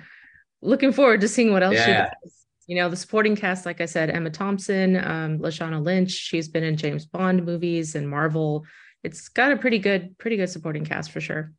looking 0.63 0.93
forward 0.93 1.21
to 1.23 1.29
seeing 1.29 1.53
what 1.53 1.63
else 1.63 1.77
yeah. 1.77 1.85
she 1.85 1.93
does. 1.93 2.33
You 2.67 2.77
know 2.77 2.89
the 2.89 2.97
supporting 2.97 3.37
cast 3.37 3.65
like 3.65 3.81
i 3.81 3.87
said 3.87 4.11
emma 4.11 4.31
thompson 4.31 4.97
um 4.97 5.39
lashana 5.39 5.83
lynch 5.83 6.11
she's 6.11 6.49
been 6.49 6.65
in 6.65 6.77
james 6.77 7.07
bond 7.07 7.45
movies 7.45 7.95
and 7.95 8.09
marvel. 8.09 8.65
It's 9.05 9.29
got 9.29 9.53
a 9.53 9.57
pretty 9.57 9.79
good 9.79 10.19
pretty 10.19 10.37
good 10.37 10.51
supporting 10.51 10.85
cast 10.85 11.13
for 11.13 11.21
sure 11.21 11.53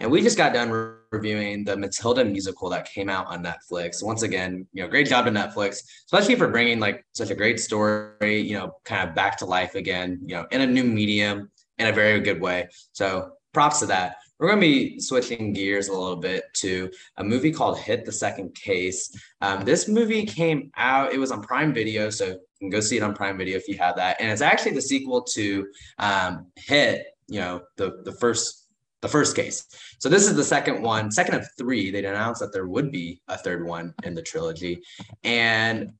and 0.00 0.10
we 0.10 0.22
just 0.22 0.36
got 0.36 0.52
done 0.52 0.70
re- 0.70 0.94
reviewing 1.12 1.64
the 1.64 1.76
Matilda 1.76 2.24
musical 2.24 2.68
that 2.70 2.86
came 2.86 3.08
out 3.08 3.26
on 3.26 3.44
Netflix. 3.44 4.02
Once 4.02 4.22
again, 4.22 4.66
you 4.72 4.82
know, 4.82 4.88
great 4.88 5.08
job 5.08 5.26
to 5.26 5.30
Netflix, 5.30 5.82
especially 6.06 6.36
for 6.36 6.48
bringing 6.48 6.80
like 6.80 7.04
such 7.12 7.30
a 7.30 7.34
great 7.34 7.60
story, 7.60 8.40
you 8.40 8.56
know, 8.56 8.72
kind 8.84 9.08
of 9.08 9.14
back 9.14 9.36
to 9.38 9.44
life 9.44 9.74
again, 9.74 10.20
you 10.24 10.34
know, 10.34 10.46
in 10.50 10.60
a 10.60 10.66
new 10.66 10.84
medium 10.84 11.50
in 11.78 11.88
a 11.88 11.92
very 11.92 12.20
good 12.20 12.40
way. 12.40 12.68
So 12.92 13.32
props 13.52 13.80
to 13.80 13.86
that. 13.86 14.16
We're 14.38 14.48
going 14.48 14.60
to 14.60 14.66
be 14.66 15.00
switching 15.00 15.52
gears 15.52 15.88
a 15.88 15.92
little 15.92 16.16
bit 16.16 16.44
to 16.54 16.90
a 17.18 17.24
movie 17.24 17.52
called 17.52 17.78
Hit 17.78 18.06
the 18.06 18.12
Second 18.12 18.54
Case. 18.54 19.14
Um, 19.42 19.64
this 19.64 19.86
movie 19.86 20.24
came 20.24 20.70
out, 20.76 21.12
it 21.12 21.18
was 21.18 21.30
on 21.30 21.42
Prime 21.42 21.74
Video. 21.74 22.08
So 22.08 22.26
you 22.26 22.38
can 22.60 22.70
go 22.70 22.80
see 22.80 22.96
it 22.96 23.02
on 23.02 23.14
Prime 23.14 23.36
Video 23.36 23.56
if 23.56 23.68
you 23.68 23.76
have 23.76 23.96
that. 23.96 24.16
And 24.18 24.30
it's 24.30 24.40
actually 24.40 24.72
the 24.72 24.82
sequel 24.82 25.22
to 25.22 25.66
um, 25.98 26.46
Hit, 26.56 27.06
you 27.28 27.40
know, 27.40 27.62
the, 27.76 28.00
the 28.04 28.12
first 28.12 28.59
the 29.02 29.08
first 29.08 29.34
case. 29.34 29.66
So 29.98 30.08
this 30.08 30.26
is 30.26 30.36
the 30.36 30.44
second 30.44 30.82
one, 30.82 31.10
second 31.10 31.36
of 31.36 31.46
three. 31.56 31.90
They'd 31.90 32.04
announced 32.04 32.40
that 32.40 32.52
there 32.52 32.66
would 32.66 32.90
be 32.90 33.20
a 33.28 33.36
third 33.36 33.64
one 33.64 33.94
in 34.02 34.14
the 34.14 34.22
trilogy. 34.22 34.82
And 35.24 35.92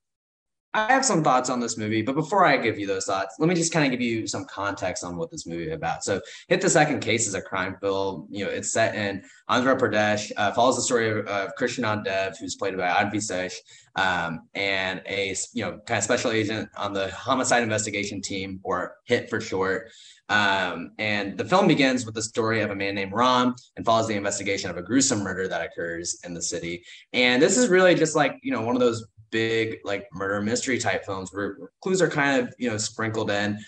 I 0.73 0.93
have 0.93 1.05
some 1.05 1.25
thoughts 1.25 1.51
on 1.51 1.59
this 1.59 1.77
movie, 1.77 2.01
but 2.01 2.15
before 2.15 2.47
I 2.47 2.57
give 2.57 2.79
you 2.79 2.87
those 2.87 3.05
thoughts, 3.05 3.35
let 3.41 3.49
me 3.49 3.57
just 3.57 3.73
kind 3.73 3.85
of 3.85 3.91
give 3.91 4.01
you 4.01 4.29
some 4.29 4.45
context 4.45 5.03
on 5.03 5.17
what 5.17 5.29
this 5.29 5.45
movie 5.45 5.67
is 5.67 5.73
about. 5.73 6.05
So, 6.05 6.21
Hit 6.47 6.61
the 6.61 6.71
Second 6.71 7.01
Case 7.01 7.27
is 7.27 7.35
a 7.35 7.43
crime 7.43 7.77
film. 7.81 8.29
You 8.31 8.45
know, 8.45 8.53
it's 8.53 8.73
set 8.73 8.95
in 8.95 9.25
Andhra 9.49 9.77
Pradesh, 9.77 10.31
uh, 10.37 10.53
follows 10.53 10.77
the 10.77 10.83
story 10.83 11.11
of, 11.11 11.27
of 11.27 11.51
Krishnanth 11.59 12.05
Dev, 12.05 12.37
who's 12.39 12.55
played 12.55 12.77
by 12.77 12.89
Adivi 12.89 13.21
Sesh, 13.21 13.57
um, 13.97 14.43
and 14.55 15.03
a 15.07 15.35
you 15.53 15.65
know 15.65 15.81
kind 15.87 15.99
of 15.99 16.05
special 16.05 16.31
agent 16.31 16.69
on 16.77 16.93
the 16.93 17.11
homicide 17.11 17.65
investigation 17.65 18.23
team, 18.23 18.61
or 18.63 18.95
HIT 19.07 19.29
for 19.29 19.41
short. 19.41 19.91
Um, 20.31 20.93
and 20.99 21.37
the 21.37 21.45
film 21.45 21.67
begins 21.69 22.07
with 22.07 22.15
the 22.15 22.23
story 22.23 22.63
of 22.63 22.71
a 22.71 22.75
man 22.75 22.95
named 22.95 23.13
Ram 23.13 23.55
and 23.77 23.85
follows 23.85 24.07
the 24.09 24.15
investigation 24.15 24.71
of 24.71 24.77
a 24.77 24.83
gruesome 24.83 25.23
murder 25.23 25.49
that 25.49 25.67
occurs 25.67 26.19
in 26.25 26.33
the 26.33 26.43
city. 26.43 26.85
And 27.13 27.43
this 27.43 27.59
is 27.59 27.69
really 27.69 27.95
just 27.95 28.17
like, 28.17 28.39
you 28.43 28.53
know, 28.53 28.63
one 28.63 28.77
of 28.77 28.81
those 28.81 29.05
big 29.31 29.79
like 29.85 30.07
murder 30.13 30.41
mystery 30.41 30.79
type 30.79 31.05
films 31.05 31.31
where 31.33 31.59
clues 31.83 32.01
are 32.01 32.09
kind 32.09 32.41
of, 32.41 32.55
you 32.59 32.71
know, 32.71 32.79
sprinkled 32.79 33.31
in. 33.31 33.59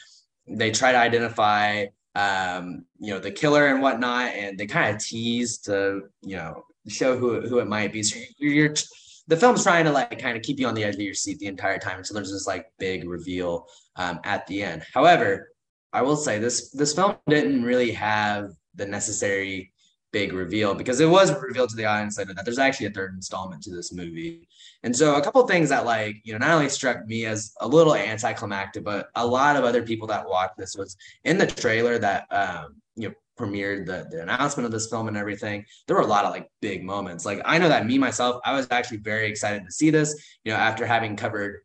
They 0.49 0.71
try 0.71 0.93
to 0.93 0.99
identify 0.99 1.87
um, 2.15 2.85
you 2.99 3.13
know, 3.13 3.19
the 3.19 3.31
killer 3.31 3.69
and 3.69 3.81
whatnot, 3.81 4.33
and 4.35 4.59
they 4.59 4.67
kind 4.67 4.95
of 4.95 5.03
tease 5.03 5.59
to, 5.59 6.03
you 6.23 6.37
know, 6.37 6.65
show 6.89 7.17
who, 7.17 7.41
who 7.41 7.59
it 7.59 7.69
might 7.69 7.93
be. 7.93 8.03
So 8.03 8.21
you're, 8.39 8.53
you're 8.53 8.75
the 9.29 9.37
film's 9.37 9.63
trying 9.63 9.85
to 9.85 9.93
like 9.93 10.19
kind 10.19 10.37
of 10.37 10.43
keep 10.43 10.59
you 10.59 10.67
on 10.67 10.75
the 10.75 10.85
edge 10.85 10.95
of 10.95 11.01
your 11.01 11.15
seat 11.15 11.39
the 11.39 11.47
entire 11.47 11.79
time 11.79 11.99
until 11.99 12.15
there's 12.15 12.33
this 12.33 12.47
like 12.47 12.67
big 12.79 13.09
reveal 13.09 13.67
um, 13.97 14.21
at 14.25 14.47
the 14.47 14.63
end. 14.63 14.83
However, 14.93 15.52
I 15.93 16.03
will 16.03 16.17
say 16.17 16.39
this 16.39 16.71
this 16.71 16.95
film 16.95 17.17
didn't 17.29 17.63
really 17.63 17.93
have 17.93 18.53
the 18.75 18.87
necessary 18.87 19.73
big 20.13 20.33
reveal 20.33 20.75
because 20.75 21.01
it 21.01 21.09
was 21.09 21.33
revealed 21.41 21.71
to 21.71 21.77
the 21.77 21.87
audience 21.87 22.19
later 22.19 22.35
that 22.35 22.45
there's 22.45 22.59
actually 22.59 22.87
a 22.87 22.91
third 22.91 23.15
installment 23.15 23.63
to 23.63 23.71
this 23.75 23.93
movie. 23.93 24.47
And 24.83 24.95
so 24.95 25.17
a 25.17 25.23
couple 25.23 25.45
things 25.47 25.71
that 25.71 25.87
like, 25.87 26.17
you 26.25 26.33
know, 26.33 26.39
not 26.39 26.51
only 26.51 26.69
struck 26.69 27.07
me 27.07 27.25
as 27.25 27.55
a 27.61 27.69
little 27.69 27.95
anticlimactic, 27.95 28.85
but 28.85 29.09
a 29.15 29.27
lot 29.27 29.57
of 29.57 29.65
other 29.65 29.83
people 29.83 30.07
that 30.09 30.29
watched 30.29 30.59
this 30.59 30.77
was 30.77 30.97
in 31.25 31.39
the 31.39 31.47
trailer 31.47 31.99
that 31.99 32.27
um, 32.31 32.77
you 32.95 33.09
know, 33.09 33.15
premiered 33.39 33.87
the, 33.87 34.07
the 34.11 34.23
announcement 34.23 34.67
of 34.67 34.73
this 34.73 34.89
film 34.89 35.09
and 35.09 35.17
everything, 35.17 35.65
there 35.87 35.97
were 35.97 36.03
a 36.03 36.07
lot 36.07 36.27
of 36.27 36.33
like 36.33 36.51
big 36.61 36.85
moments. 36.85 37.25
Like 37.25 37.41
I 37.45 37.59
know 37.59 37.69
that 37.69 37.87
me 37.87 37.99
myself, 37.99 38.41
I 38.45 38.55
was 38.55 38.69
actually 38.71 38.99
very 38.99 39.29
excited 39.29 39.65
to 39.65 39.73
see 39.73 39.91
this, 39.91 40.39
you 40.45 40.53
know, 40.53 40.59
after 40.59 40.85
having 40.85 41.17
covered 41.17 41.63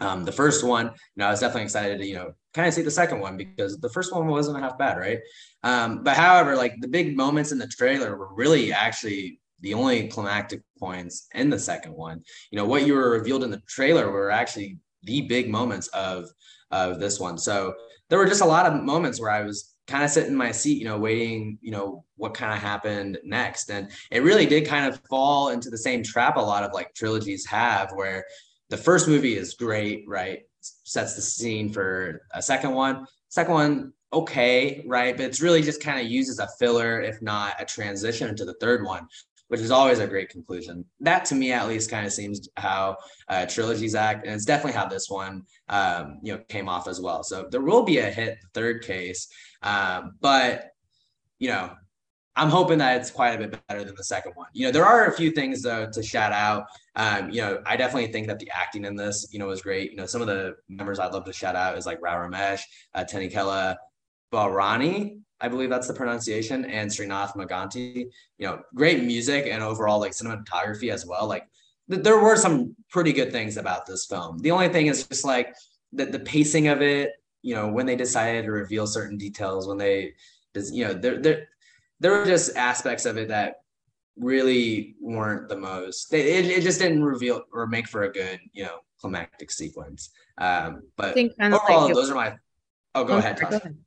um, 0.00 0.24
the 0.24 0.32
first 0.32 0.64
one, 0.64 0.86
you 0.86 0.92
know, 1.16 1.26
I 1.26 1.30
was 1.30 1.40
definitely 1.40 1.62
excited 1.62 1.98
to, 1.98 2.06
you 2.06 2.14
know, 2.14 2.34
kind 2.52 2.68
of 2.68 2.74
see 2.74 2.82
the 2.82 2.90
second 2.90 3.20
one 3.20 3.36
because 3.36 3.78
the 3.78 3.88
first 3.88 4.14
one 4.14 4.26
wasn't 4.26 4.60
half 4.60 4.78
bad, 4.78 4.98
right? 4.98 5.20
Um, 5.62 6.02
but 6.02 6.16
however, 6.16 6.56
like 6.56 6.74
the 6.80 6.88
big 6.88 7.16
moments 7.16 7.52
in 7.52 7.58
the 7.58 7.66
trailer 7.66 8.16
were 8.16 8.32
really 8.34 8.72
actually 8.72 9.40
the 9.60 9.74
only 9.74 10.08
climactic 10.08 10.62
points 10.78 11.26
in 11.34 11.48
the 11.48 11.58
second 11.58 11.94
one. 11.94 12.22
You 12.50 12.58
know, 12.58 12.66
what 12.66 12.86
you 12.86 12.94
were 12.94 13.10
revealed 13.10 13.44
in 13.44 13.50
the 13.50 13.62
trailer 13.66 14.10
were 14.10 14.30
actually 14.30 14.78
the 15.04 15.22
big 15.22 15.48
moments 15.50 15.88
of 15.88 16.28
of 16.70 16.98
this 16.98 17.20
one. 17.20 17.38
So 17.38 17.74
there 18.10 18.18
were 18.18 18.26
just 18.26 18.42
a 18.42 18.46
lot 18.46 18.66
of 18.66 18.82
moments 18.82 19.20
where 19.20 19.30
I 19.30 19.42
was 19.42 19.74
kind 19.86 20.02
of 20.02 20.10
sitting 20.10 20.32
in 20.32 20.36
my 20.36 20.50
seat, 20.50 20.78
you 20.78 20.84
know, 20.84 20.98
waiting, 20.98 21.58
you 21.60 21.70
know, 21.70 22.04
what 22.16 22.34
kind 22.34 22.52
of 22.52 22.58
happened 22.58 23.18
next. 23.22 23.70
And 23.70 23.90
it 24.10 24.22
really 24.22 24.46
did 24.46 24.66
kind 24.66 24.86
of 24.86 25.00
fall 25.08 25.50
into 25.50 25.70
the 25.70 25.78
same 25.78 26.02
trap 26.02 26.36
a 26.36 26.40
lot 26.40 26.64
of 26.64 26.72
like 26.72 26.94
trilogies 26.94 27.46
have, 27.46 27.92
where 27.92 28.24
the 28.70 28.76
first 28.76 29.08
movie 29.08 29.36
is 29.36 29.54
great, 29.54 30.04
right? 30.06 30.40
Sets 30.60 31.14
the 31.14 31.22
scene 31.22 31.72
for 31.72 32.22
a 32.32 32.42
second 32.42 32.72
one. 32.72 33.06
Second 33.28 33.54
one, 33.54 33.92
okay, 34.12 34.84
right? 34.86 35.16
But 35.16 35.26
it's 35.26 35.40
really 35.40 35.62
just 35.62 35.82
kind 35.82 36.00
of 36.00 36.10
used 36.10 36.30
as 36.30 36.38
a 36.38 36.48
filler, 36.58 37.00
if 37.00 37.20
not 37.20 37.60
a 37.60 37.64
transition 37.64 38.28
into 38.28 38.44
the 38.44 38.54
third 38.54 38.84
one, 38.84 39.06
which 39.48 39.60
is 39.60 39.70
always 39.70 39.98
a 39.98 40.06
great 40.06 40.30
conclusion. 40.30 40.84
That 41.00 41.24
to 41.26 41.34
me, 41.34 41.52
at 41.52 41.68
least, 41.68 41.90
kind 41.90 42.06
of 42.06 42.12
seems 42.12 42.48
how 42.56 42.96
uh, 43.28 43.46
trilogies 43.46 43.94
act, 43.94 44.24
and 44.24 44.34
it's 44.34 44.44
definitely 44.44 44.78
how 44.78 44.86
this 44.86 45.10
one, 45.10 45.42
um, 45.68 46.20
you 46.22 46.32
know, 46.32 46.42
came 46.48 46.68
off 46.68 46.88
as 46.88 47.00
well. 47.00 47.24
So 47.24 47.48
there 47.50 47.60
will 47.60 47.82
be 47.82 47.98
a 47.98 48.10
hit 48.10 48.38
third 48.54 48.82
case, 48.82 49.28
um, 49.62 50.14
but 50.20 50.70
you 51.38 51.48
know, 51.48 51.72
I'm 52.36 52.48
hoping 52.48 52.78
that 52.78 53.00
it's 53.00 53.10
quite 53.10 53.34
a 53.34 53.38
bit 53.38 53.60
better 53.68 53.84
than 53.84 53.94
the 53.94 54.04
second 54.04 54.32
one. 54.34 54.48
You 54.52 54.66
know, 54.66 54.72
there 54.72 54.84
are 54.84 55.06
a 55.06 55.12
few 55.12 55.30
things 55.30 55.62
though 55.62 55.88
to 55.90 56.02
shout 56.02 56.32
out. 56.32 56.66
Um, 56.96 57.30
you 57.30 57.40
know, 57.40 57.62
I 57.64 57.76
definitely 57.76 58.10
think 58.12 58.26
that 58.26 58.38
the 58.38 58.50
acting 58.50 58.84
in 58.84 58.96
this, 58.96 59.28
you 59.32 59.38
know, 59.38 59.46
was 59.46 59.62
great. 59.62 59.92
You 59.92 59.96
know, 59.96 60.06
some 60.06 60.20
of 60.20 60.26
the 60.26 60.56
members 60.68 60.98
I'd 60.98 61.12
love 61.12 61.24
to 61.26 61.32
shout 61.32 61.54
out 61.54 61.78
is 61.78 61.86
like 61.86 62.02
Rao 62.02 62.16
Ramesh, 62.16 62.62
uh, 62.94 63.04
Tanikella 63.04 63.76
Bharani, 64.32 65.18
I 65.40 65.48
believe 65.48 65.68
that's 65.68 65.88
the 65.88 65.94
pronunciation, 65.94 66.64
and 66.64 66.90
Srinath 66.90 67.34
Maganti. 67.36 68.06
You 68.38 68.46
know, 68.46 68.62
great 68.74 69.04
music 69.04 69.46
and 69.46 69.62
overall 69.62 70.00
like 70.00 70.12
cinematography 70.12 70.90
as 70.90 71.04
well. 71.06 71.26
Like 71.26 71.46
th- 71.90 72.02
there 72.02 72.18
were 72.18 72.36
some 72.36 72.74
pretty 72.90 73.12
good 73.12 73.30
things 73.30 73.56
about 73.56 73.86
this 73.86 74.06
film. 74.06 74.38
The 74.38 74.50
only 74.50 74.70
thing 74.70 74.86
is 74.86 75.06
just 75.06 75.24
like 75.24 75.54
the, 75.92 76.06
the 76.06 76.20
pacing 76.20 76.68
of 76.68 76.82
it. 76.82 77.12
You 77.42 77.54
know, 77.54 77.68
when 77.68 77.84
they 77.84 77.94
decided 77.94 78.46
to 78.46 78.52
reveal 78.52 78.86
certain 78.86 79.18
details, 79.18 79.68
when 79.68 79.76
they, 79.76 80.14
you 80.54 80.84
know, 80.84 80.94
there 80.94 81.20
there 81.20 81.48
there 82.04 82.12
were 82.12 82.26
just 82.26 82.54
aspects 82.54 83.06
of 83.06 83.16
it 83.16 83.28
that 83.28 83.62
really 84.18 84.94
weren't 85.00 85.48
the 85.48 85.56
most. 85.56 86.12
It, 86.12 86.44
it 86.44 86.62
just 86.62 86.78
didn't 86.78 87.02
reveal 87.02 87.44
or 87.50 87.66
make 87.66 87.88
for 87.88 88.02
a 88.02 88.12
good, 88.12 88.40
you 88.52 88.64
know, 88.64 88.80
climactic 89.00 89.50
sequence. 89.50 90.10
Um, 90.36 90.82
but 90.96 91.16
overall, 91.16 91.86
like 91.86 91.94
those 91.94 92.10
are 92.10 92.14
my. 92.14 92.36
Oh, 92.94 93.04
go, 93.04 93.14
oh, 93.14 93.16
ahead, 93.16 93.40
go 93.40 93.46
ahead. 93.46 93.78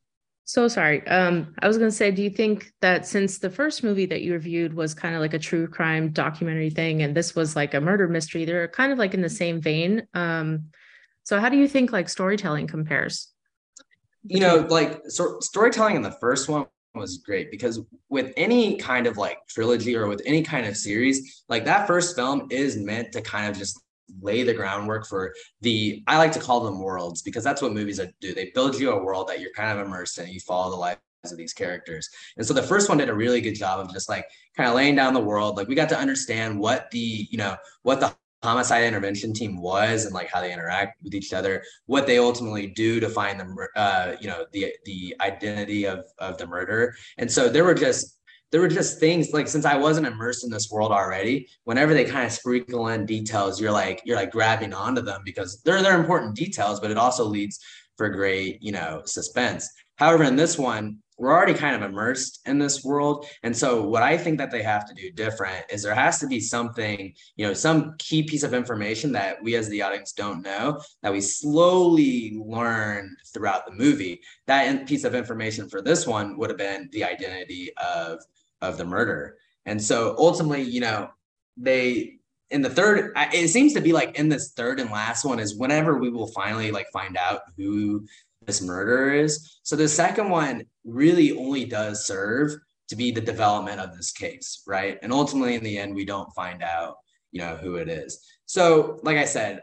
So 0.46 0.68
sorry. 0.68 1.06
Um, 1.06 1.54
I 1.62 1.68
was 1.68 1.78
going 1.78 1.92
to 1.92 1.96
say, 1.96 2.10
do 2.10 2.24
you 2.24 2.32
think 2.32 2.72
that 2.82 3.06
since 3.06 3.38
the 3.38 3.52
first 3.52 3.84
movie 3.84 4.08
that 4.08 4.24
you 4.24 4.34
reviewed 4.34 4.74
was 4.74 4.96
kind 4.96 5.14
of 5.14 5.22
like 5.22 5.36
a 5.36 5.40
true 5.40 5.68
crime 5.68 6.10
documentary 6.10 6.72
thing, 6.72 7.04
and 7.04 7.16
this 7.16 7.36
was 7.36 7.56
like 7.56 7.76
a 7.76 7.82
murder 7.82 8.08
mystery, 8.08 8.46
they're 8.46 8.68
kind 8.68 8.92
of 8.92 8.98
like 8.98 9.14
in 9.14 9.22
the 9.22 9.30
same 9.30 9.62
vein. 9.62 10.08
Um, 10.16 10.72
so 11.24 11.40
how 11.40 11.50
do 11.50 11.58
you 11.58 11.68
think 11.68 11.92
like 11.92 12.10
storytelling 12.10 12.66
compares? 12.66 13.32
You 14.24 14.40
know, 14.40 14.66
like 14.68 15.04
so 15.08 15.40
storytelling 15.40 15.96
in 15.96 16.02
the 16.02 16.12
first 16.14 16.50
one 16.50 16.66
was 16.98 17.18
great 17.18 17.52
because 17.52 17.82
with 18.10 18.34
any 18.38 18.78
kind 18.78 19.08
of 19.08 19.18
like 19.18 19.38
trilogy 19.48 19.96
or 19.96 20.08
with 20.08 20.22
any 20.26 20.44
kind 20.44 20.66
of 20.66 20.76
series, 20.76 21.44
like 21.50 21.66
that 21.66 21.88
first 21.88 22.16
film 22.16 22.48
is 22.50 22.78
meant 22.78 23.12
to 23.14 23.22
kind 23.22 23.50
of 23.50 23.58
just 23.58 23.80
lay 24.22 24.44
the 24.44 24.54
groundwork 24.54 25.06
for 25.06 25.34
the 25.62 26.04
I 26.08 26.18
like 26.18 26.32
to 26.34 26.40
call 26.40 26.62
them 26.62 26.80
worlds 26.80 27.22
because 27.22 27.44
that's 27.44 27.62
what 27.62 27.74
movies 27.74 28.00
do. 28.22 28.34
They 28.34 28.52
build 28.54 28.80
you 28.80 28.92
a 28.92 29.04
world 29.04 29.28
that 29.28 29.40
you're 29.40 29.52
kind 29.56 29.78
of 29.78 29.86
immersed 29.86 30.18
in. 30.18 30.30
You 30.30 30.40
follow 30.40 30.72
the 30.72 30.78
lives 30.78 31.00
of 31.26 31.38
these 31.38 31.54
characters. 31.54 32.10
And 32.38 32.46
so 32.46 32.54
the 32.54 32.64
first 32.64 32.90
one 32.90 33.00
did 33.00 33.10
a 33.10 33.14
really 33.14 33.42
good 33.42 33.56
job 33.56 33.80
of 33.80 33.92
just 33.92 34.08
like 34.08 34.26
kind 34.56 34.70
of 34.70 34.76
laying 34.76 34.96
down 34.96 35.14
the 35.14 35.20
world. 35.20 35.58
Like 35.58 35.68
we 35.68 35.76
got 35.76 35.90
to 35.90 35.98
understand 35.98 36.58
what 36.58 36.90
the, 36.92 37.28
you 37.30 37.38
know, 37.38 37.58
what 37.84 38.00
the 38.00 38.16
homicide 38.44 38.84
intervention 38.84 39.34
team 39.34 39.60
was 39.60 40.06
and 40.06 40.14
like 40.14 40.30
how 40.30 40.42
they 40.42 40.54
interact 40.54 41.02
with 41.04 41.16
each 41.16 41.34
other, 41.34 41.64
what 41.86 42.06
they 42.06 42.18
ultimately 42.20 42.68
do 42.68 43.00
to 43.00 43.10
find 43.10 43.40
the, 43.40 43.68
uh, 43.76 44.16
you 44.22 44.28
know, 44.28 44.46
the 44.52 44.74
the 44.86 45.16
identity 45.22 45.86
of 45.86 46.06
of 46.20 46.38
the 46.38 46.46
murder. 46.46 46.96
And 47.18 47.32
so 47.32 47.50
there 47.50 47.64
were 47.64 47.74
just 47.74 48.18
there 48.52 48.62
were 48.62 48.68
just 48.68 49.00
things 49.00 49.34
like 49.34 49.48
since 49.48 49.66
I 49.66 49.76
wasn't 49.76 50.08
immersed 50.08 50.44
in 50.44 50.50
this 50.50 50.70
world 50.72 50.92
already, 50.92 51.48
whenever 51.66 51.94
they 51.94 52.06
kind 52.06 52.26
of 52.26 52.32
sprinkle 52.32 52.88
in 52.90 53.06
details, 53.06 53.60
you're 53.60 53.72
like 53.72 54.02
you're 54.06 54.18
like 54.18 54.32
grabbing 54.32 54.74
onto 54.74 55.02
them 55.02 55.22
because 55.26 55.62
they're 55.64 55.82
they're 55.82 56.00
important 56.00 56.36
details, 56.36 56.80
but 56.80 56.92
it 56.92 56.98
also 56.98 57.26
leads 57.26 57.60
for 57.98 58.10
great, 58.10 58.62
you 58.62 58.72
know, 58.72 59.02
suspense. 59.06 59.68
However, 59.96 60.24
in 60.24 60.36
this 60.36 60.58
one, 60.58 61.00
we're 61.18 61.32
already 61.32 61.54
kind 61.54 61.76
of 61.76 61.82
immersed 61.82 62.42
in 62.46 62.60
this 62.60 62.84
world. 62.84 63.26
And 63.44 63.56
so 63.56 63.84
what 63.84 64.04
I 64.04 64.18
think 64.18 64.38
that 64.38 64.52
they 64.52 64.62
have 64.62 64.86
to 64.86 64.94
do 64.94 65.12
different 65.12 65.66
is 65.70 65.82
there 65.82 65.96
has 65.96 66.20
to 66.20 66.28
be 66.28 66.40
something, 66.40 67.14
you 67.36 67.48
know, 67.48 67.54
some 67.54 67.96
key 67.98 68.24
piece 68.24 68.44
of 68.44 68.54
information 68.54 69.12
that 69.14 69.42
we 69.42 69.56
as 69.56 69.68
the 69.70 69.82
audience 69.82 70.14
don't 70.14 70.44
know 70.44 70.80
that 71.02 71.12
we 71.12 71.22
slowly 71.22 72.38
learn 72.40 73.16
throughout 73.34 73.66
the 73.66 73.74
movie. 73.74 74.22
That 74.46 74.88
piece 74.88 75.04
of 75.04 75.16
information 75.16 75.70
for 75.70 75.82
this 75.82 76.06
one 76.06 76.38
would 76.38 76.50
have 76.50 76.58
been 76.58 76.90
the 76.92 77.04
identity 77.04 77.72
of 77.78 78.20
of 78.62 78.78
the 78.78 78.86
murder. 78.86 79.38
And 79.66 79.82
so 79.82 80.16
ultimately, 80.18 80.64
you 80.64 80.82
know, 80.82 81.10
they 81.58 82.14
in 82.50 82.62
the 82.62 82.70
third, 82.70 83.12
it 83.34 83.50
seems 83.50 83.74
to 83.74 83.82
be 83.82 83.92
like 83.92 84.18
in 84.18 84.30
this 84.30 84.54
third 84.54 84.80
and 84.80 84.90
last 84.90 85.26
one 85.26 85.40
is 85.40 85.58
whenever 85.58 85.98
we 85.98 86.10
will 86.10 86.28
finally 86.28 86.72
like 86.72 86.88
find 86.94 87.18
out 87.18 87.42
who 87.58 88.06
this 88.46 88.62
murder 88.62 89.12
is. 89.12 89.60
So 89.64 89.76
the 89.76 89.90
second 89.90 90.30
one 90.30 90.64
really 90.88 91.38
only 91.38 91.66
does 91.66 92.06
serve 92.06 92.56
to 92.88 92.96
be 92.96 93.12
the 93.12 93.22
development 93.22 93.80
of 93.80 93.96
this 93.96 94.12
case, 94.12 94.64
right? 94.66 94.98
And 95.02 95.12
ultimately, 95.12 95.56
in 95.56 95.64
the 95.64 95.78
end, 95.78 95.94
we 95.94 96.06
don't 96.06 96.34
find 96.34 96.64
out, 96.64 96.96
you 97.32 97.42
know, 97.42 97.58
who 97.58 97.76
it 97.76 97.90
is. 97.90 98.26
So, 98.46 99.00
like 99.04 99.18
I 99.18 99.26
said, 99.26 99.62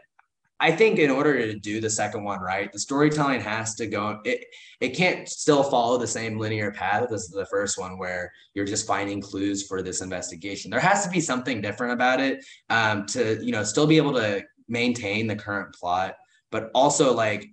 I 0.59 0.71
think 0.71 0.99
in 0.99 1.09
order 1.09 1.37
to 1.37 1.59
do 1.59 1.81
the 1.81 1.89
second 1.89 2.23
one 2.23 2.39
right, 2.39 2.71
the 2.71 2.79
storytelling 2.79 3.41
has 3.41 3.75
to 3.75 3.87
go. 3.87 4.21
It 4.23 4.45
it 4.79 4.89
can't 4.89 5.27
still 5.27 5.63
follow 5.63 5.97
the 5.97 6.07
same 6.07 6.39
linear 6.39 6.71
path 6.71 7.11
as 7.11 7.27
the 7.27 7.45
first 7.47 7.77
one, 7.77 7.97
where 7.97 8.31
you're 8.53 8.65
just 8.65 8.87
finding 8.87 9.19
clues 9.19 9.67
for 9.67 9.81
this 9.81 10.01
investigation. 10.01 10.71
There 10.71 10.79
has 10.79 11.03
to 11.03 11.09
be 11.09 11.19
something 11.19 11.61
different 11.61 11.93
about 11.93 12.21
it 12.21 12.45
um, 12.69 13.05
to 13.07 13.43
you 13.43 13.51
know 13.51 13.63
still 13.63 13.87
be 13.87 13.97
able 13.97 14.13
to 14.13 14.43
maintain 14.69 15.27
the 15.27 15.35
current 15.35 15.75
plot, 15.75 16.15
but 16.51 16.71
also 16.73 17.13
like 17.13 17.45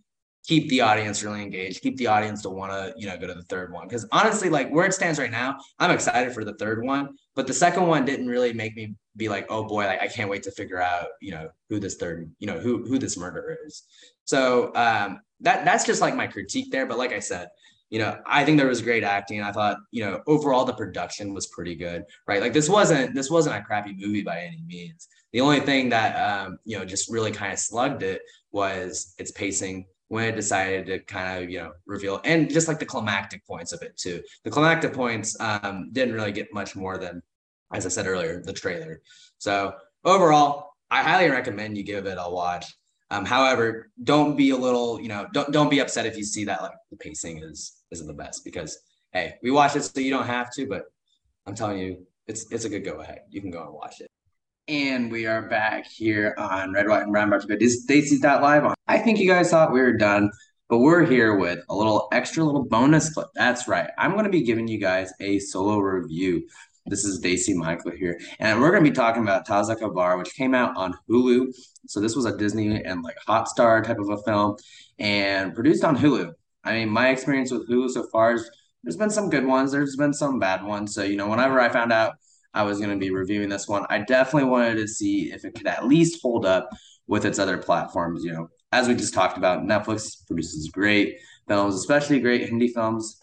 keep 0.45 0.69
the 0.69 0.81
audience 0.81 1.23
really 1.23 1.43
engaged, 1.43 1.83
keep 1.83 1.97
the 1.97 2.07
audience 2.07 2.43
to 2.43 2.51
want 2.51 2.73
to, 2.73 2.93
you 2.97 3.07
know, 3.07 3.17
go 3.17 3.27
to 3.27 3.35
the 3.35 3.45
third 3.45 3.73
one. 3.73 3.87
Because 3.87 4.07
honestly, 4.11 4.49
like 4.49 4.71
where 4.71 4.87
it 4.87 4.95
stands 4.95 5.19
right 5.19 5.31
now, 5.31 5.57
I'm 5.79 5.91
excited 5.91 6.33
for 6.33 6.45
the 6.45 6.55
third 6.55 6.85
one, 6.85 7.11
but 7.35 7.47
the 7.47 7.55
second 7.55 7.87
one 7.87 8.05
didn't 8.05 8.27
really 8.27 8.53
make 8.53 8.77
me 8.77 8.95
be 9.17 9.29
like, 9.29 9.47
oh 9.51 9.65
boy, 9.65 9.87
like 9.87 10.01
I 10.01 10.09
can't 10.09 10.31
wait 10.31 10.43
to 10.45 10.51
figure 10.51 10.81
out, 10.81 11.09
you 11.21 11.31
know, 11.31 11.49
who 11.69 11.79
this 11.79 11.97
third, 11.97 12.31
you 12.39 12.47
know, 12.47 12.59
who 12.59 12.85
who 12.85 12.99
this 12.99 13.17
murderer 13.17 13.57
is. 13.67 13.83
So 14.25 14.75
um, 14.75 15.21
that 15.41 15.65
that's 15.65 15.85
just 15.85 16.01
like 16.01 16.17
my 16.17 16.27
critique 16.27 16.73
there. 16.73 16.87
But 16.87 16.99
like 16.99 17.13
I 17.13 17.21
said, 17.21 17.49
you 17.91 17.99
know, 17.99 18.19
I 18.27 18.45
think 18.45 18.57
there 18.57 18.69
was 18.69 18.81
great 18.81 19.05
acting. 19.05 19.43
I 19.43 19.53
thought, 19.53 19.77
you 19.91 20.03
know, 20.03 20.23
overall 20.27 20.65
the 20.65 20.73
production 20.73 21.35
was 21.35 21.49
pretty 21.49 21.75
good, 21.75 22.05
right? 22.27 22.41
Like 22.41 22.55
this 22.55 22.69
wasn't 22.69 23.15
this 23.15 23.31
wasn't 23.31 23.57
a 23.57 23.63
crappy 23.63 23.95
movie 23.97 24.23
by 24.23 24.41
any 24.41 24.63
means. 24.67 25.09
The 25.33 25.41
only 25.41 25.61
thing 25.61 25.91
that 25.91 26.17
um, 26.17 26.59
you 26.65 26.79
know 26.79 26.85
just 26.85 27.11
really 27.11 27.31
kind 27.31 27.53
of 27.53 27.59
slugged 27.59 28.03
it 28.03 28.23
was 28.51 29.15
its 29.19 29.31
pacing 29.31 29.87
when 30.13 30.29
it 30.29 30.37
decided 30.37 30.85
to 30.85 30.99
kind 30.99 31.43
of 31.43 31.49
you 31.49 31.59
know 31.59 31.73
reveal 31.87 32.21
and 32.27 32.51
just 32.51 32.69
like 32.69 32.79
the 32.79 32.85
climactic 32.85 33.47
points 33.47 33.73
of 33.73 33.81
it 33.81 33.97
too. 33.97 34.23
The 34.45 34.51
climactic 34.51 34.93
points 34.93 35.35
um, 35.41 35.89
didn't 35.91 36.13
really 36.13 36.33
get 36.33 36.53
much 36.53 36.77
more 36.77 36.99
than 36.99 37.23
as 37.73 37.87
i 37.87 37.89
said 37.89 38.07
earlier 38.07 38.43
the 38.45 38.53
trailer. 38.53 39.01
So 39.39 39.73
overall 40.05 40.75
i 40.91 41.03
highly 41.03 41.31
recommend 41.31 41.79
you 41.79 41.83
give 41.83 42.05
it 42.05 42.19
a 42.21 42.31
watch. 42.31 42.67
Um, 43.11 43.25
however 43.25 43.91
don't 44.05 44.37
be 44.37 44.51
a 44.51 44.57
little 44.57 45.01
you 45.01 45.09
know 45.09 45.27
don't, 45.33 45.51
don't 45.51 45.71
be 45.71 45.81
upset 45.81 46.05
if 46.05 46.19
you 46.19 46.25
see 46.25 46.45
that 46.45 46.61
like 46.61 46.77
the 46.91 46.99
pacing 46.99 47.43
is 47.43 47.79
isn't 47.91 48.07
the 48.07 48.21
best 48.25 48.45
because 48.45 48.79
hey 49.13 49.37
we 49.43 49.51
watch 49.51 49.77
it 49.77 49.83
so 49.83 49.99
you 49.99 50.11
don't 50.11 50.27
have 50.27 50.53
to 50.57 50.67
but 50.67 50.85
i'm 51.47 51.55
telling 51.55 51.79
you 51.79 52.07
it's 52.27 52.51
it's 52.51 52.65
a 52.65 52.71
good 52.71 52.85
go 52.87 53.01
ahead 53.01 53.21
you 53.29 53.43
can 53.43 53.51
go 53.51 53.63
and 53.65 53.75
watch 53.75 54.01
it 54.01 54.11
and 54.69 55.11
we 55.11 55.27
are 55.27 55.43
back 55.49 55.87
here 55.87 56.35
on 56.39 56.73
Red, 56.73 56.89
White, 56.89 57.03
and 57.03 57.13
Brown, 57.13 57.31
to 57.31 57.59
you 57.59 58.21
by 58.21 58.39
Live. 58.39 58.75
I 58.87 58.99
think 58.99 59.19
you 59.19 59.29
guys 59.29 59.51
thought 59.51 59.73
we 59.73 59.81
were 59.81 59.97
done 59.97 60.31
But 60.69 60.79
we're 60.79 61.05
here 61.05 61.37
with 61.37 61.59
a 61.69 61.75
little 61.75 62.09
extra 62.13 62.45
little 62.45 62.65
bonus 62.65 63.13
clip. 63.13 63.29
That's 63.35 63.69
right. 63.69 63.91
I'm 63.99 64.13
going 64.13 64.25
to 64.25 64.31
be 64.31 64.43
giving 64.43 64.69
you 64.69 64.79
guys 64.79 65.13
a 65.21 65.39
solo 65.41 65.79
review. 65.79 66.47
This 66.87 67.05
is 67.05 67.19
Daisy 67.21 67.55
Michael 67.55 67.93
here, 67.93 68.19
and 68.39 68.61
we're 68.61 68.71
going 68.71 68.85
to 68.85 68.91
be 68.91 68.95
talking 68.95 69.23
about 69.23 69.47
Taaza 69.47 69.77
Khabar, 69.77 70.19
which 70.19 70.35
came 70.35 70.55
out 70.55 70.77
on 70.77 70.95
Hulu. 71.11 71.53
So 71.87 72.01
this 72.01 72.17
was 72.17 72.25
a 72.25 72.37
Disney 72.37 72.83
and 72.83 73.03
like 73.03 73.17
Hotstar 73.29 73.85
type 73.85 73.99
of 73.99 74.09
a 74.11 74.17
film, 74.23 74.57
and 74.99 75.55
produced 75.55 75.85
on 75.85 75.97
Hulu. 75.97 76.33
I 76.65 76.73
mean, 76.73 76.89
my 76.89 77.11
experience 77.11 77.53
with 77.53 77.69
Hulu 77.69 77.91
so 77.91 78.07
far 78.11 78.35
is 78.35 78.51
there's 78.83 78.97
been 78.97 79.11
some 79.11 79.29
good 79.31 79.45
ones, 79.45 79.73
there's 79.73 79.97
been 79.97 80.15
some 80.15 80.39
bad 80.39 80.65
ones. 80.65 80.95
So 80.95 81.03
you 81.03 81.17
know, 81.17 81.29
whenever 81.29 81.61
I 81.61 81.69
found 81.69 81.93
out 81.93 82.15
I 82.55 82.63
was 82.63 82.79
going 82.79 82.91
to 82.91 82.97
be 82.97 83.11
reviewing 83.11 83.49
this 83.49 83.69
one, 83.69 83.87
I 83.89 83.99
definitely 83.99 84.49
wanted 84.51 84.77
to 84.77 84.89
see 84.89 85.33
if 85.33 85.45
it 85.45 85.55
could 85.55 85.67
at 85.67 85.87
least 85.87 86.21
hold 86.23 86.45
up 86.45 86.69
with 87.07 87.25
its 87.25 87.39
other 87.39 87.59
platforms. 87.59 88.25
You 88.25 88.33
know, 88.33 88.49
as 88.73 88.89
we 88.89 88.95
just 88.95 89.15
talked 89.15 89.39
about, 89.39 89.65
Netflix 89.65 90.27
produces 90.27 90.69
great 90.69 91.19
films, 91.49 91.75
especially 91.75 92.21
great 92.21 92.49
Hindi 92.49 92.69
films. 92.69 93.21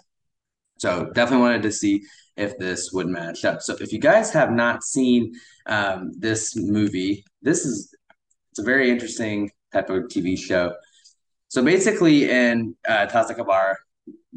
So 0.77 1.09
definitely 1.13 1.45
wanted 1.45 1.63
to 1.63 1.71
see 1.71 2.03
if 2.37 2.57
this 2.57 2.91
would 2.93 3.07
match 3.07 3.43
up. 3.43 3.61
So 3.61 3.75
if 3.81 3.91
you 3.91 3.99
guys 3.99 4.31
have 4.31 4.51
not 4.51 4.83
seen 4.83 5.33
um, 5.65 6.11
this 6.17 6.55
movie, 6.55 7.25
this 7.41 7.65
is 7.65 7.93
it's 8.51 8.59
a 8.59 8.63
very 8.63 8.89
interesting 8.89 9.51
type 9.71 9.89
of 9.89 10.03
TV 10.03 10.37
show. 10.37 10.73
So 11.49 11.63
basically, 11.63 12.29
in 12.29 12.75
uh, 12.87 13.07
Khabar, 13.07 13.75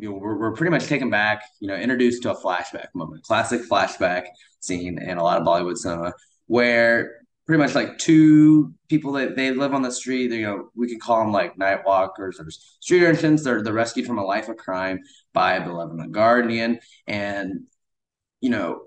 you 0.03 0.11
know, 0.11 0.17
we're, 0.17 0.37
we're 0.37 0.53
pretty 0.53 0.73
much 0.73 0.87
taken 0.87 1.11
back, 1.11 1.45
you 1.61 1.69
know, 1.69 1.77
introduced 1.77 2.25
to 2.25 2.33
a 2.33 2.43
flashback 2.43 2.89
moment, 2.93 3.23
classic 3.23 3.63
flashback 3.71 4.27
scene 4.59 5.01
in 5.01 5.17
a 5.17 5.23
lot 5.23 5.41
of 5.41 5.47
Bollywood 5.47 5.77
cinema, 5.77 6.13
where 6.47 7.21
pretty 7.47 7.63
much 7.63 7.77
like 7.77 7.99
two 7.99 8.75
people 8.89 9.13
that 9.13 9.37
they 9.37 9.53
live 9.53 9.73
on 9.73 9.83
the 9.83 9.93
street. 9.93 10.33
You 10.33 10.43
know, 10.43 10.71
we 10.75 10.89
could 10.89 11.01
call 11.01 11.21
them 11.21 11.33
like 11.33 11.57
night 11.57 11.87
walkers 11.87 12.41
or 12.41 12.51
street 12.51 13.05
urchins. 13.05 13.45
They're 13.45 13.63
they're 13.63 13.73
rescued 13.73 14.07
from 14.07 14.19
a 14.19 14.25
life 14.25 14.49
of 14.49 14.57
crime 14.57 14.99
by 15.33 15.55
a 15.55 15.61
benevolent 15.61 16.11
guardian, 16.11 16.81
and 17.07 17.61
you 18.41 18.51
know 18.51 18.87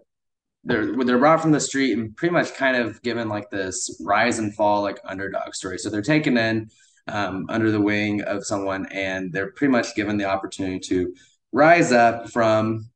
they're 0.66 1.02
they're 1.06 1.18
brought 1.18 1.42
from 1.42 1.54
the 1.54 1.62
street 1.62 1.98
and 1.98 2.14
pretty 2.18 2.34
much 2.34 2.54
kind 2.56 2.76
of 2.76 3.02
given 3.04 3.30
like 3.30 3.50
this 3.52 4.02
rise 4.04 4.38
and 4.38 4.54
fall 4.54 4.82
like 4.82 5.00
underdog 5.06 5.56
story. 5.56 5.78
So 5.78 5.90
they're 5.90 6.02
taken 6.02 6.38
in 6.38 6.70
um, 7.08 7.46
under 7.50 7.72
the 7.72 7.82
wing 7.82 8.22
of 8.22 8.46
someone, 8.46 8.88
and 8.92 9.32
they're 9.32 9.52
pretty 9.52 9.72
much 9.72 9.96
given 9.96 10.18
the 10.18 10.26
opportunity 10.26 10.80
to 10.80 11.14
rise 11.52 11.92
up 11.92 12.30
from 12.30 12.90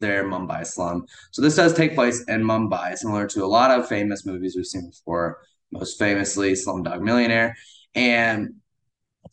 their 0.00 0.24
Mumbai 0.24 0.66
slum. 0.66 1.06
So 1.30 1.42
this 1.42 1.56
does 1.56 1.74
take 1.74 1.94
place 1.94 2.22
in 2.28 2.42
Mumbai, 2.42 2.96
similar 2.96 3.26
to 3.28 3.44
a 3.44 3.46
lot 3.46 3.70
of 3.70 3.88
famous 3.88 4.26
movies 4.26 4.54
we've 4.56 4.66
seen 4.66 4.88
before, 4.88 5.38
most 5.72 5.98
famously 5.98 6.52
Slumdog 6.52 7.00
Millionaire. 7.00 7.56
And 7.94 8.54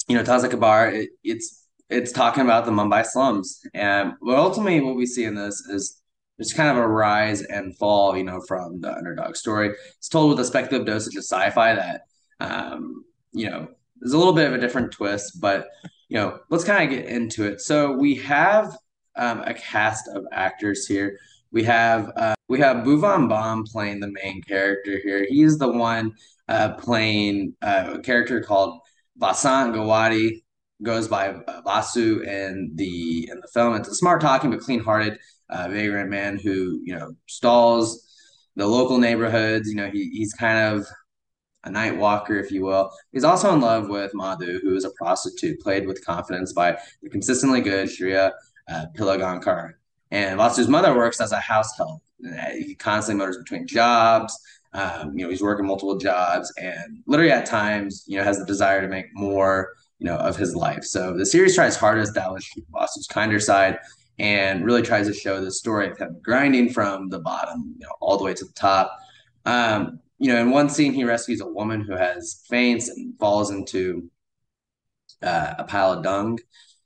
you 0.08 0.18
know, 0.18 0.24
Taaza 0.24 0.50
Khabar, 0.50 0.94
it, 0.94 1.10
it's 1.24 1.68
it's 1.90 2.12
talking 2.12 2.44
about 2.44 2.66
the 2.66 2.72
Mumbai 2.72 3.06
slums. 3.06 3.62
And 3.74 4.14
but 4.22 4.38
ultimately 4.38 4.82
what 4.82 4.96
we 4.96 5.06
see 5.06 5.26
in 5.26 5.36
this 5.36 5.60
is 5.62 6.02
there's 6.38 6.54
kind 6.54 6.70
of 6.70 6.78
a 6.78 6.88
rise 6.88 7.42
and 7.44 7.78
fall, 7.78 8.18
you 8.18 8.24
know, 8.24 8.42
from 8.48 8.82
the 8.82 8.92
underdog 8.92 9.36
story. 9.36 9.72
It's 9.98 10.10
told 10.10 10.32
with 10.32 10.40
a 10.40 10.46
speculative 10.46 10.88
dosage 10.88 11.16
of 11.16 11.24
sci-fi 11.24 11.76
that 11.76 12.02
um, 12.40 13.06
you 13.32 13.50
know, 13.50 13.68
there's 14.04 14.14
a 14.14 14.18
little 14.18 14.34
bit 14.34 14.48
of 14.48 14.54
a 14.54 14.58
different 14.58 14.92
twist, 14.92 15.40
but 15.40 15.68
you 16.10 16.18
know, 16.18 16.40
let's 16.50 16.66
kind 16.66 16.84
of 16.84 16.96
get 16.96 17.08
into 17.08 17.46
it. 17.46 17.62
So 17.62 17.94
we 17.94 18.16
have 18.16 18.76
um, 19.16 19.42
a 19.42 19.54
cast 19.54 20.10
of 20.10 20.26
actors 20.34 20.86
here. 20.86 21.18
We 21.52 21.64
have 21.64 22.12
uh, 22.18 22.36
we 22.50 22.60
have 22.60 22.86
Bhuvan 22.86 23.30
Bam 23.30 23.64
playing 23.64 24.02
the 24.02 24.12
main 24.12 24.42
character 24.42 25.00
here. 25.02 25.26
He's 25.30 25.58
the 25.58 25.72
one 25.72 26.12
uh, 26.50 26.74
playing 26.74 27.56
uh, 27.62 27.94
a 27.94 28.00
character 28.00 28.42
called 28.42 28.82
Vasant 29.18 29.74
Gawadi, 29.74 30.44
goes 30.82 31.08
by 31.08 31.30
uh, 31.30 31.62
Vasu 31.62 32.28
in 32.28 32.72
the 32.76 33.30
in 33.32 33.40
the 33.40 33.48
film. 33.54 33.76
It's 33.76 33.88
a 33.88 33.96
smart 33.96 34.20
talking 34.20 34.52
but 34.52 34.60
clean 34.60 34.82
hearted 34.82 35.18
uh, 35.50 35.70
vagrant 35.70 36.10
man 36.10 36.38
who 36.38 36.82
you 36.84 36.94
know 36.94 37.16
stalls 37.28 38.06
the 38.58 38.68
local 38.68 38.98
neighborhoods. 38.98 39.70
You 39.70 39.76
know 39.76 39.90
he 39.90 40.10
he's 40.12 40.34
kind 40.34 40.76
of 40.76 40.86
a 41.64 41.70
night 41.70 41.98
walker, 41.98 42.38
if 42.38 42.52
you 42.52 42.64
will. 42.64 42.92
He's 43.12 43.24
also 43.24 43.54
in 43.54 43.62
love 43.62 43.90
with 43.90 44.12
Madhu, 44.14 44.60
who 44.60 44.76
is 44.76 44.86
a 44.86 44.92
prostitute, 44.92 45.60
played 45.60 45.88
with 45.88 46.06
confidence 46.06 46.54
by 46.54 46.78
the 47.02 47.10
consistently 47.10 47.62
good 47.62 47.88
Shreya 47.88 48.32
uh, 48.70 48.86
Pilgaonkar. 48.96 49.74
And 50.12 50.38
Vasu's 50.38 50.68
mother 50.68 50.96
works 50.96 51.20
as 51.22 51.32
a 51.32 51.40
house 51.40 51.76
help. 51.78 52.02
He 52.54 52.76
constantly 52.76 53.20
motors 53.20 53.38
between 53.38 53.66
jobs. 53.66 54.38
Um, 54.74 55.18
you 55.18 55.26
know, 55.26 55.30
he's 55.30 55.42
working 55.42 55.66
multiple 55.66 55.98
jobs 55.98 56.52
and 56.58 57.04
literally 57.06 57.32
at 57.32 57.46
times, 57.46 58.04
you 58.08 58.18
know, 58.18 58.24
has 58.24 58.40
the 58.40 58.46
desire 58.46 58.82
to 58.82 58.88
make 58.88 59.06
more, 59.14 59.74
you 60.00 60.06
know, 60.06 60.18
of 60.18 60.36
his 60.36 60.56
life. 60.56 60.84
So 60.84 61.16
the 61.16 61.26
series 61.26 61.56
tries 61.56 61.76
hard 61.76 61.98
to 61.98 62.02
establish 62.02 62.52
Vasu's 62.72 63.08
kinder 63.08 63.40
side 63.40 63.80
and 64.20 64.66
really 64.66 64.82
tries 64.82 65.08
to 65.08 65.14
show 65.14 65.44
the 65.44 65.52
story 65.52 65.90
of 65.90 65.98
him 65.98 66.18
grinding 66.24 66.72
from 66.72 67.10
the 67.10 67.20
bottom, 67.20 67.76
you 67.78 67.86
know, 67.86 67.94
all 68.00 68.18
the 68.18 68.24
way 68.24 68.34
to 68.34 68.46
the 68.46 68.54
top. 68.54 68.98
Um, 69.46 70.00
you 70.20 70.32
know, 70.32 70.42
in 70.42 70.52
one 70.52 70.70
scene, 70.70 70.94
he 70.94 71.04
rescues 71.04 71.42
a 71.42 71.48
woman 71.48 71.82
who 71.82 71.96
has 71.96 72.44
faints 72.50 72.90
and 72.90 73.18
falls 73.20 73.52
into 73.52 74.10
uh, 75.22 75.56
a 75.58 75.64
pile 75.64 75.94
of 75.94 76.04
dung 76.04 76.40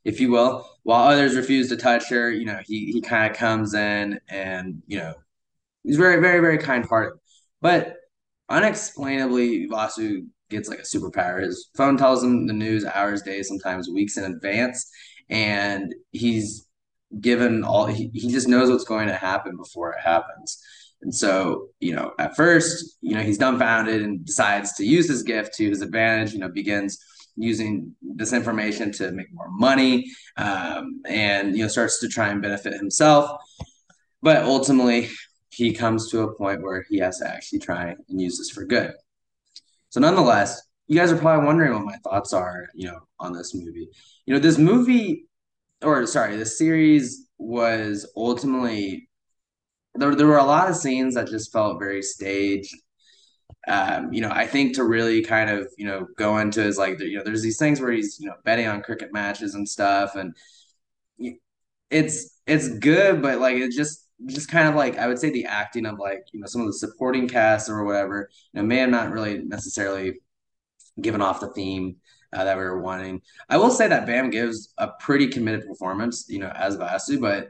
if 0.08 0.22
you 0.22 0.32
will. 0.32 0.66
While 0.84 1.10
others 1.10 1.36
refuse 1.36 1.68
to 1.68 1.76
touch 1.76 2.10
her, 2.10 2.32
you 2.32 2.46
know, 2.46 2.62
he 2.66 2.92
he 2.94 3.02
kind 3.02 3.30
of 3.30 3.38
comes 3.38 3.74
in 3.74 4.20
and 4.30 4.82
you 4.88 4.98
know, 5.00 5.14
he's 5.84 5.98
very 5.98 6.22
very 6.22 6.40
very 6.40 6.58
kind 6.58 6.86
hearted, 6.86 7.20
but 7.62 7.98
unexplainably 8.50 9.68
Vasu 9.68 10.28
gets 10.50 10.70
like 10.70 10.80
a 10.80 10.84
superpower. 10.84 11.44
His 11.44 11.70
phone 11.76 11.98
tells 11.98 12.24
him 12.24 12.48
the 12.48 12.54
news 12.54 12.86
hours, 12.86 13.22
days, 13.22 13.50
sometimes 13.50 13.90
weeks 13.90 14.16
in 14.18 14.24
advance, 14.24 14.90
and 15.30 15.94
he's 16.12 16.66
given 17.20 17.66
all 17.66 17.86
he, 17.86 18.10
he 18.14 18.32
just 18.32 18.48
knows 18.48 18.70
what's 18.70 18.86
going 18.86 19.10
to 19.10 19.14
happen 19.16 19.58
before 19.58 19.92
it 19.92 20.00
happens. 20.02 20.64
And 21.02 21.14
so, 21.14 21.68
you 21.80 21.96
know, 21.96 22.14
at 22.18 22.36
first, 22.36 22.98
you 23.02 23.14
know, 23.14 23.22
he's 23.22 23.38
dumbfounded 23.38 24.02
and 24.02 24.26
decides 24.26 24.74
to 24.74 24.86
use 24.86 25.08
his 25.08 25.24
gift 25.24 25.54
to 25.56 25.70
his 25.70 25.82
advantage, 25.82 26.34
you 26.34 26.40
know, 26.40 26.50
begins 26.50 26.98
using 27.38 27.96
this 28.02 28.34
information 28.34 28.92
to 28.92 29.12
make 29.12 29.32
more 29.32 29.50
money 29.52 30.12
um, 30.38 31.02
and 31.08 31.56
you 31.56 31.62
know 31.62 31.68
starts 31.68 32.00
to 32.00 32.08
try 32.10 32.30
and 32.30 32.42
benefit 32.42 32.74
himself. 32.74 33.40
But 34.22 34.44
ultimately 34.44 35.10
he 35.50 35.72
comes 35.74 36.10
to 36.12 36.22
a 36.22 36.36
point 36.36 36.64
where 36.64 36.86
he 36.90 36.98
has 36.98 37.20
to 37.20 37.28
actually 37.28 37.60
try 37.60 37.96
and 38.10 38.22
use 38.22 38.38
this 38.38 38.50
for 38.50 38.66
good. 38.66 38.92
So 39.90 40.00
nonetheless 40.00 40.62
you 40.88 40.98
guys 40.98 41.12
are 41.12 41.18
probably 41.18 41.46
wondering 41.46 41.74
what 41.74 41.86
my 41.86 41.98
thoughts 41.98 42.34
are 42.34 42.68
you 42.74 42.88
know 42.88 43.00
on 43.20 43.34
this 43.34 43.54
movie. 43.54 43.88
You 44.26 44.34
know 44.34 44.40
this 44.40 44.58
movie 44.58 45.26
or 45.84 46.08
sorry 46.08 46.36
this 46.36 46.58
series 46.58 47.28
was 47.38 48.12
ultimately 48.16 49.07
there, 49.98 50.16
there 50.16 50.28
were 50.28 50.38
a 50.38 50.44
lot 50.44 50.70
of 50.70 50.76
scenes 50.76 51.16
that 51.16 51.28
just 51.28 51.52
felt 51.52 51.80
very 51.80 52.02
staged 52.02 52.74
um, 53.68 54.14
you 54.14 54.22
know, 54.22 54.32
I 54.32 54.48
think 54.48 54.76
to 54.76 54.86
really 54.86 55.22
kind 55.22 55.50
of, 55.50 55.68
you 55.78 55.86
know, 55.86 56.08
go 56.18 56.38
into 56.38 56.64
is 56.64 56.78
like, 56.78 57.00
you 57.02 57.18
know, 57.18 57.24
there's 57.24 57.42
these 57.42 57.60
things 57.60 57.82
where 57.82 57.92
he's, 57.92 58.18
you 58.20 58.28
know, 58.28 58.36
betting 58.46 58.68
on 58.68 58.82
cricket 58.82 59.12
matches 59.12 59.56
and 59.56 59.68
stuff. 59.68 60.16
And 60.16 60.36
it's, 61.92 62.40
it's 62.48 62.70
good, 62.70 63.22
but 63.22 63.40
like, 63.40 63.58
it 63.58 63.72
just, 63.72 64.08
just 64.26 64.50
kind 64.50 64.70
of 64.70 64.76
like, 64.76 64.98
I 64.98 65.08
would 65.08 65.20
say 65.20 65.32
the 65.32 65.46
acting 65.46 65.86
of 65.86 66.00
like, 66.00 66.24
you 66.32 66.40
know, 66.40 66.48
some 66.48 66.62
of 66.62 66.68
the 66.68 66.74
supporting 66.74 67.28
cast 67.28 67.70
or 67.70 67.84
whatever, 67.84 68.30
you 68.54 68.62
know, 68.62 68.66
may 68.66 68.78
have 68.78 68.90
not 68.90 69.12
really 69.12 69.40
necessarily 69.40 70.14
given 71.02 71.22
off 71.22 71.42
the 71.42 71.52
theme 71.52 71.98
uh, 72.32 72.46
that 72.46 72.58
we 72.58 72.64
were 72.64 72.82
wanting. 72.82 73.22
I 73.50 73.58
will 73.58 73.70
say 73.70 73.90
that 73.90 74.06
Bam 74.06 74.30
gives 74.30 74.74
a 74.78 74.90
pretty 75.00 75.28
committed 75.28 75.68
performance, 75.68 76.26
you 76.30 76.40
know, 76.40 76.50
as 76.50 76.78
Vasu, 76.78 77.20
but 77.20 77.50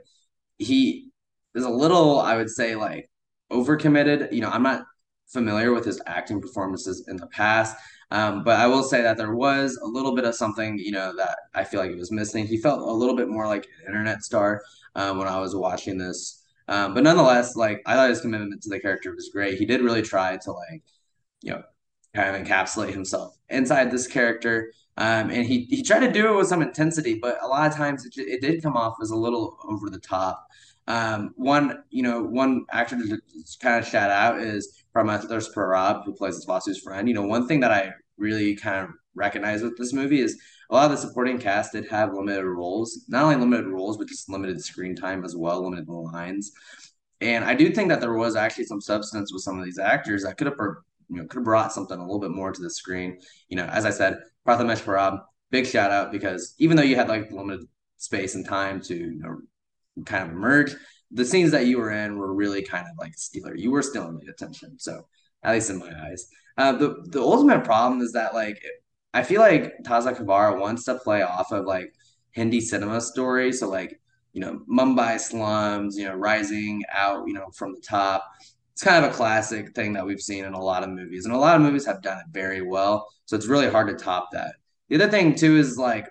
he 0.58 1.12
is 1.58 1.66
a 1.66 1.70
little, 1.70 2.20
I 2.20 2.36
would 2.36 2.50
say, 2.50 2.76
like 2.76 3.10
overcommitted. 3.52 4.32
You 4.32 4.42
know, 4.42 4.50
I'm 4.50 4.64
not 4.64 4.84
familiar 5.28 5.74
with 5.74 5.86
his 5.86 6.02
acting 6.06 6.42
performances 6.42 7.06
in 7.08 7.18
the 7.18 7.28
past. 7.28 7.76
Um, 8.10 8.44
but 8.44 8.58
I 8.58 8.68
will 8.68 8.84
say 8.84 9.02
that 9.02 9.18
there 9.18 9.36
was 9.36 9.78
a 9.84 9.86
little 9.86 10.16
bit 10.16 10.24
of 10.24 10.34
something, 10.34 10.80
you 10.80 10.92
know, 10.92 11.14
that 11.18 11.40
I 11.54 11.66
feel 11.66 11.82
like 11.82 11.92
he 11.92 11.98
was 11.98 12.12
missing. 12.12 12.48
He 12.48 12.58
felt 12.58 12.80
a 12.80 12.92
little 12.92 13.16
bit 13.16 13.28
more 13.28 13.48
like 13.48 13.66
an 13.66 13.88
internet 13.88 14.24
star 14.24 14.62
um, 14.96 15.18
when 15.18 15.28
I 15.28 15.40
was 15.40 15.56
watching 15.56 15.98
this. 15.98 16.44
Um, 16.70 16.94
but 16.94 17.04
nonetheless, 17.04 17.56
like 17.56 17.82
I 17.86 17.96
thought 17.96 18.10
his 18.10 18.22
commitment 18.22 18.62
to 18.64 18.70
the 18.70 18.80
character 18.80 19.14
was 19.14 19.30
great. 19.30 19.58
He 19.58 19.66
did 19.66 19.82
really 19.82 20.02
try 20.02 20.38
to 20.38 20.52
like, 20.52 20.84
you 21.42 21.52
know, 21.52 21.64
kind 22.16 22.36
of 22.36 22.42
encapsulate 22.42 22.92
himself 22.92 23.38
inside 23.50 23.92
this 23.92 24.08
character. 24.08 24.72
Um, 24.98 25.30
and 25.30 25.46
he 25.46 25.66
he 25.66 25.84
tried 25.84 26.00
to 26.00 26.12
do 26.12 26.34
it 26.34 26.38
with 26.38 26.48
some 26.48 26.62
intensity, 26.62 27.20
but 27.22 27.38
a 27.44 27.48
lot 27.48 27.70
of 27.70 27.76
times 27.76 28.06
it, 28.06 28.14
it 28.18 28.42
did 28.42 28.64
come 28.64 28.76
off 28.76 28.96
as 29.02 29.12
a 29.12 29.16
little 29.16 29.58
over 29.64 29.90
the 29.90 30.00
top. 30.00 30.48
Um, 30.88 31.34
one, 31.36 31.84
you 31.90 32.04
know, 32.04 32.24
one 32.24 32.66
actor 32.72 32.98
to 32.98 33.20
kind 33.62 33.80
of 33.80 33.88
shout 33.88 34.10
out 34.10 34.40
is 34.40 34.84
Prathamesh 34.96 35.54
Parab, 35.54 36.06
who 36.06 36.14
plays 36.14 36.38
as 36.38 36.46
Vasu's 36.46 36.80
friend. 36.80 37.08
You 37.08 37.14
know, 37.14 37.24
one 37.24 37.48
thing 37.48 37.60
that 37.60 37.72
I 37.72 37.92
really 38.18 38.56
kind 38.56 38.86
of 38.86 38.92
recognize 39.16 39.62
with 39.62 39.78
this 39.78 39.94
movie 39.94 40.22
is 40.22 40.40
a 40.70 40.76
lot 40.76 40.86
of 40.86 40.92
the 40.92 40.98
supporting 40.98 41.40
cast 41.40 41.74
did 41.74 41.88
have 41.90 42.14
limited 42.14 42.46
roles, 42.46 43.06
not 43.08 43.24
only 43.24 43.36
limited 43.36 43.68
roles, 43.68 43.98
but 43.98 44.08
just 44.08 44.30
limited 44.30 44.62
screen 44.62 44.96
time 44.96 45.24
as 45.24 45.36
well, 45.36 45.64
limited 45.64 45.88
lines. 45.88 46.52
And 47.20 47.44
I 47.44 47.56
do 47.56 47.72
think 47.72 47.90
that 47.90 48.00
there 48.00 48.14
was 48.14 48.36
actually 48.36 48.66
some 48.66 48.82
substance 48.82 49.34
with 49.34 49.42
some 49.42 49.58
of 49.58 49.66
these 49.66 49.80
actors 49.80 50.24
that 50.24 50.38
could 50.38 50.48
have, 50.48 50.58
you 51.10 51.18
know, 51.18 51.24
could 51.24 51.40
have 51.40 51.46
brought 51.46 51.74
something 51.74 51.98
a 51.98 52.02
little 52.02 52.20
bit 52.20 52.32
more 52.32 52.52
to 52.52 52.62
the 52.62 52.70
screen. 52.70 53.20
You 53.50 53.58
know, 53.58 53.66
as 53.66 53.86
I 53.86 53.90
said, 53.90 54.20
Prathamesh 54.48 54.84
Parab, 54.84 55.22
big 55.50 55.66
shout 55.66 55.92
out 55.92 56.12
because 56.12 56.54
even 56.60 56.78
though 56.78 56.84
you 56.84 56.96
had 56.96 57.10
like 57.10 57.32
limited 57.32 57.68
space 57.98 58.36
and 58.36 58.46
time 58.46 58.82
to 58.82 58.96
you 58.96 59.20
know 59.20 59.38
kind 60.06 60.24
of 60.24 60.32
emerge, 60.32 60.76
the 61.12 61.26
scenes 61.26 61.52
that 61.52 61.66
you 61.66 61.78
were 61.78 61.92
in 61.92 62.18
were 62.18 62.34
really 62.34 62.62
kind 62.62 62.86
of 62.90 62.98
like 63.00 63.18
stealer. 63.18 63.56
You 63.56 63.72
were 63.72 63.82
stealing 63.82 64.20
the 64.20 64.32
attention. 64.32 64.78
So 64.78 65.08
at 65.44 65.54
least 65.54 65.70
in 65.70 65.80
my 65.80 65.92
eyes. 66.08 66.28
Uh, 66.58 66.72
the 66.74 67.06
the 67.10 67.22
ultimate 67.22 67.64
problem 67.64 68.02
is 68.02 68.12
that 68.14 68.34
like 68.34 68.62
I 69.14 69.24
feel 69.24 69.42
like 69.42 69.74
Taza 69.84 70.18
Kabara 70.18 70.60
wants 70.60 70.84
to 70.86 70.96
play 70.96 71.22
off 71.22 71.52
of 71.52 71.66
like 71.66 71.94
Hindi 72.32 72.62
cinema 72.62 73.02
stories. 73.02 73.60
So 73.60 73.70
like 73.70 74.00
you 74.34 74.42
know 74.42 74.62
Mumbai 74.70 75.20
slums, 75.20 75.98
you 75.98 76.06
know 76.06 76.16
rising 76.16 76.84
out, 76.92 77.28
you 77.28 77.34
know 77.34 77.50
from 77.56 77.74
the 77.74 77.82
top. 77.82 78.24
It's 78.74 78.84
kind 78.84 79.04
of 79.04 79.12
a 79.12 79.16
classic 79.16 79.74
thing 79.74 79.94
that 79.94 80.06
we've 80.06 80.22
seen 80.22 80.46
in 80.46 80.54
a 80.54 80.62
lot 80.62 80.84
of 80.84 80.90
movies, 80.90 81.26
and 81.26 81.34
a 81.34 81.38
lot 81.38 81.56
of 81.56 81.62
movies 81.62 81.86
have 81.86 82.04
done 82.04 82.20
it 82.20 82.26
very 82.32 82.62
well. 82.62 83.08
So 83.26 83.36
it's 83.36 83.48
really 83.48 83.70
hard 83.70 83.88
to 83.88 83.96
top 83.96 84.30
that. 84.34 84.54
The 84.90 84.96
other 84.96 85.10
thing 85.10 85.34
too 85.34 85.58
is 85.58 85.78
like, 85.78 86.08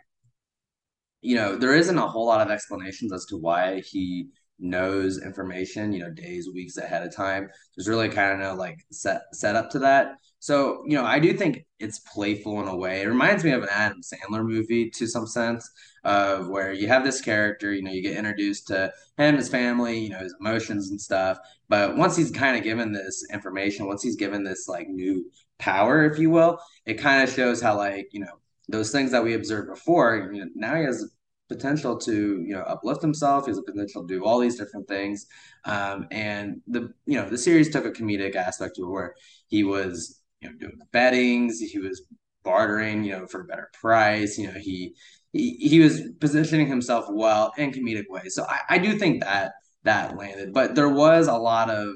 you 1.26 1.34
know, 1.34 1.56
there 1.56 1.74
isn't 1.74 1.98
a 1.98 2.06
whole 2.06 2.26
lot 2.26 2.40
of 2.40 2.52
explanations 2.52 3.12
as 3.12 3.24
to 3.26 3.36
why 3.36 3.80
he 3.80 4.28
knows 4.60 5.20
information, 5.20 5.92
you 5.92 5.98
know, 5.98 6.10
days, 6.10 6.48
weeks 6.48 6.76
ahead 6.76 7.04
of 7.04 7.14
time. 7.14 7.48
There's 7.76 7.88
really 7.88 8.08
kind 8.08 8.32
of 8.32 8.38
no 8.38 8.54
like 8.54 8.86
set 8.92 9.22
set 9.32 9.56
up 9.56 9.68
to 9.70 9.80
that. 9.80 10.18
So, 10.38 10.84
you 10.86 10.96
know, 10.96 11.04
I 11.04 11.18
do 11.18 11.32
think 11.32 11.66
it's 11.80 11.98
playful 11.98 12.62
in 12.62 12.68
a 12.68 12.76
way. 12.76 13.02
It 13.02 13.08
reminds 13.08 13.42
me 13.42 13.50
of 13.50 13.64
an 13.64 13.68
Adam 13.72 14.00
Sandler 14.02 14.46
movie 14.46 14.88
to 14.90 15.06
some 15.08 15.26
sense 15.26 15.68
of 16.04 16.48
where 16.48 16.72
you 16.72 16.86
have 16.86 17.02
this 17.02 17.20
character, 17.20 17.72
you 17.72 17.82
know, 17.82 17.90
you 17.90 18.02
get 18.02 18.16
introduced 18.16 18.68
to 18.68 18.92
him, 19.18 19.34
his 19.34 19.48
family, 19.48 19.98
you 19.98 20.10
know, 20.10 20.20
his 20.20 20.34
emotions 20.40 20.90
and 20.90 21.00
stuff. 21.00 21.38
But 21.68 21.96
once 21.96 22.16
he's 22.16 22.30
kind 22.30 22.56
of 22.56 22.62
given 22.62 22.92
this 22.92 23.26
information, 23.32 23.88
once 23.88 24.04
he's 24.04 24.14
given 24.14 24.44
this 24.44 24.68
like 24.68 24.88
new 24.88 25.28
power, 25.58 26.04
if 26.04 26.20
you 26.20 26.30
will, 26.30 26.60
it 26.84 26.94
kind 26.94 27.24
of 27.24 27.34
shows 27.34 27.60
how 27.60 27.76
like, 27.76 28.10
you 28.12 28.20
know, 28.20 28.38
those 28.68 28.92
things 28.92 29.10
that 29.10 29.24
we 29.24 29.34
observed 29.34 29.68
before, 29.68 30.30
you 30.32 30.44
know, 30.44 30.50
now 30.54 30.76
he 30.76 30.84
has 30.84 31.10
potential 31.48 31.96
to 31.96 32.42
you 32.42 32.54
know 32.54 32.62
uplift 32.62 33.02
himself. 33.02 33.46
He 33.46 33.50
has 33.50 33.58
a 33.58 33.62
potential 33.62 34.06
to 34.06 34.14
do 34.14 34.24
all 34.24 34.38
these 34.38 34.56
different 34.56 34.88
things. 34.88 35.26
Um, 35.64 36.06
and 36.10 36.60
the 36.66 36.92
you 37.06 37.20
know 37.20 37.28
the 37.28 37.38
series 37.38 37.70
took 37.70 37.84
a 37.84 37.90
comedic 37.90 38.34
aspect 38.34 38.76
to 38.76 38.84
it 38.84 38.90
where 38.90 39.14
he 39.48 39.64
was 39.64 40.20
you 40.40 40.48
know 40.48 40.56
doing 40.56 40.76
the 40.78 40.86
bettings, 40.92 41.60
he 41.60 41.78
was 41.78 42.02
bartering 42.44 43.04
you 43.04 43.12
know 43.12 43.26
for 43.26 43.42
a 43.42 43.44
better 43.44 43.70
price. 43.80 44.38
You 44.38 44.48
know 44.48 44.58
he 44.58 44.94
he, 45.32 45.56
he 45.56 45.80
was 45.80 46.02
positioning 46.20 46.66
himself 46.66 47.06
well 47.10 47.52
in 47.58 47.72
comedic 47.72 48.04
ways. 48.08 48.34
So 48.34 48.44
I, 48.48 48.60
I 48.70 48.78
do 48.78 48.98
think 48.98 49.22
that 49.22 49.52
that 49.84 50.16
landed, 50.16 50.52
but 50.52 50.74
there 50.74 50.88
was 50.88 51.28
a 51.28 51.36
lot 51.36 51.70
of 51.70 51.94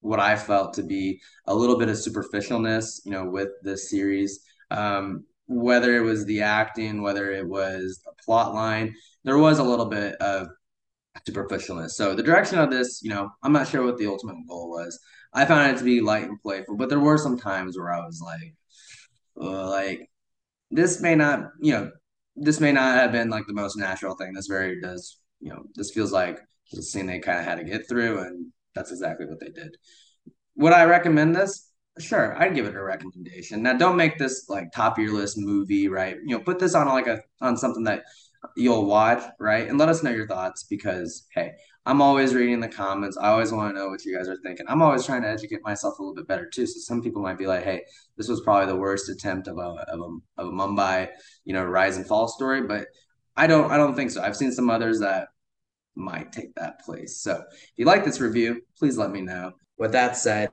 what 0.00 0.20
I 0.20 0.36
felt 0.36 0.74
to 0.74 0.82
be 0.82 1.20
a 1.46 1.54
little 1.54 1.78
bit 1.78 1.88
of 1.88 1.96
superficialness, 1.96 3.00
you 3.04 3.10
know, 3.10 3.24
with 3.24 3.48
this 3.62 3.88
series. 3.90 4.40
Um, 4.70 5.24
whether 5.46 5.96
it 5.96 6.00
was 6.00 6.24
the 6.24 6.42
acting, 6.42 7.02
whether 7.02 7.32
it 7.32 7.46
was 7.46 8.00
the 8.04 8.12
plot 8.24 8.54
line, 8.54 8.94
there 9.24 9.38
was 9.38 9.58
a 9.58 9.64
little 9.64 9.86
bit 9.86 10.14
of 10.16 10.48
superficialness. 11.28 11.90
So 11.90 12.14
the 12.14 12.22
direction 12.22 12.58
of 12.58 12.70
this, 12.70 13.00
you 13.02 13.10
know, 13.10 13.30
I'm 13.42 13.52
not 13.52 13.68
sure 13.68 13.84
what 13.84 13.98
the 13.98 14.06
ultimate 14.06 14.36
goal 14.48 14.70
was. 14.70 14.98
I 15.32 15.44
found 15.44 15.70
it 15.74 15.78
to 15.78 15.84
be 15.84 16.00
light 16.00 16.24
and 16.24 16.40
playful, 16.40 16.76
but 16.76 16.88
there 16.88 17.00
were 17.00 17.18
some 17.18 17.38
times 17.38 17.76
where 17.76 17.92
I 17.92 18.00
was 18.00 18.20
like, 18.20 18.54
like 19.36 20.08
this 20.70 21.00
may 21.00 21.14
not, 21.14 21.50
you 21.60 21.72
know, 21.72 21.90
this 22.36 22.60
may 22.60 22.72
not 22.72 22.96
have 22.96 23.12
been 23.12 23.30
like 23.30 23.46
the 23.46 23.52
most 23.52 23.76
natural 23.76 24.16
thing. 24.16 24.32
This 24.32 24.46
very 24.46 24.80
does, 24.80 25.18
you 25.40 25.50
know, 25.50 25.64
this 25.74 25.90
feels 25.90 26.12
like 26.12 26.40
the 26.72 26.82
scene 26.82 27.06
they 27.06 27.18
kind 27.20 27.38
of 27.38 27.44
had 27.44 27.58
to 27.58 27.64
get 27.64 27.88
through, 27.88 28.20
and 28.20 28.46
that's 28.74 28.90
exactly 28.90 29.26
what 29.26 29.40
they 29.40 29.50
did. 29.50 29.76
Would 30.56 30.72
I 30.72 30.84
recommend 30.84 31.36
this? 31.36 31.70
Sure, 32.00 32.36
I'd 32.42 32.54
give 32.56 32.66
it 32.66 32.74
a 32.74 32.82
recommendation. 32.82 33.62
Now, 33.62 33.74
don't 33.74 33.96
make 33.96 34.18
this 34.18 34.48
like 34.48 34.72
top 34.72 34.98
of 34.98 35.04
your 35.04 35.14
list 35.14 35.38
movie, 35.38 35.86
right? 35.88 36.16
You 36.24 36.36
know, 36.36 36.40
put 36.42 36.58
this 36.58 36.74
on 36.74 36.88
like 36.88 37.06
a 37.06 37.20
on 37.40 37.56
something 37.56 37.84
that 37.84 38.02
you'll 38.56 38.86
watch, 38.86 39.22
right? 39.38 39.68
And 39.68 39.78
let 39.78 39.88
us 39.88 40.02
know 40.02 40.10
your 40.10 40.26
thoughts 40.26 40.64
because 40.64 41.26
hey, 41.32 41.52
I'm 41.86 42.02
always 42.02 42.34
reading 42.34 42.58
the 42.58 42.68
comments. 42.68 43.16
I 43.16 43.28
always 43.28 43.52
want 43.52 43.72
to 43.72 43.78
know 43.80 43.88
what 43.90 44.04
you 44.04 44.16
guys 44.16 44.28
are 44.28 44.36
thinking. 44.42 44.66
I'm 44.68 44.82
always 44.82 45.06
trying 45.06 45.22
to 45.22 45.28
educate 45.28 45.62
myself 45.62 45.98
a 45.98 46.02
little 46.02 46.16
bit 46.16 46.26
better 46.26 46.48
too. 46.52 46.66
So 46.66 46.80
some 46.80 47.00
people 47.00 47.22
might 47.22 47.38
be 47.38 47.46
like, 47.46 47.62
"Hey, 47.62 47.82
this 48.16 48.26
was 48.28 48.40
probably 48.40 48.66
the 48.66 48.76
worst 48.78 49.08
attempt 49.08 49.46
of 49.46 49.58
a 49.58 49.60
of 49.60 50.00
a, 50.00 50.42
of 50.42 50.48
a 50.48 50.50
Mumbai, 50.52 51.10
you 51.44 51.52
know, 51.52 51.64
rise 51.64 51.96
and 51.96 52.06
fall 52.06 52.26
story," 52.26 52.62
but 52.62 52.88
I 53.36 53.46
don't 53.46 53.70
I 53.70 53.76
don't 53.76 53.94
think 53.94 54.10
so. 54.10 54.20
I've 54.20 54.36
seen 54.36 54.50
some 54.52 54.68
others 54.68 54.98
that 55.00 55.28
might 55.96 56.32
take 56.32 56.54
that 56.56 56.80
place. 56.84 57.18
So 57.20 57.44
if 57.52 57.72
you 57.76 57.86
like 57.86 58.04
this 58.04 58.20
review, 58.20 58.62
please 58.78 58.98
let 58.98 59.10
me 59.12 59.20
know. 59.22 59.52
With 59.78 59.92
that 59.92 60.16
said, 60.16 60.50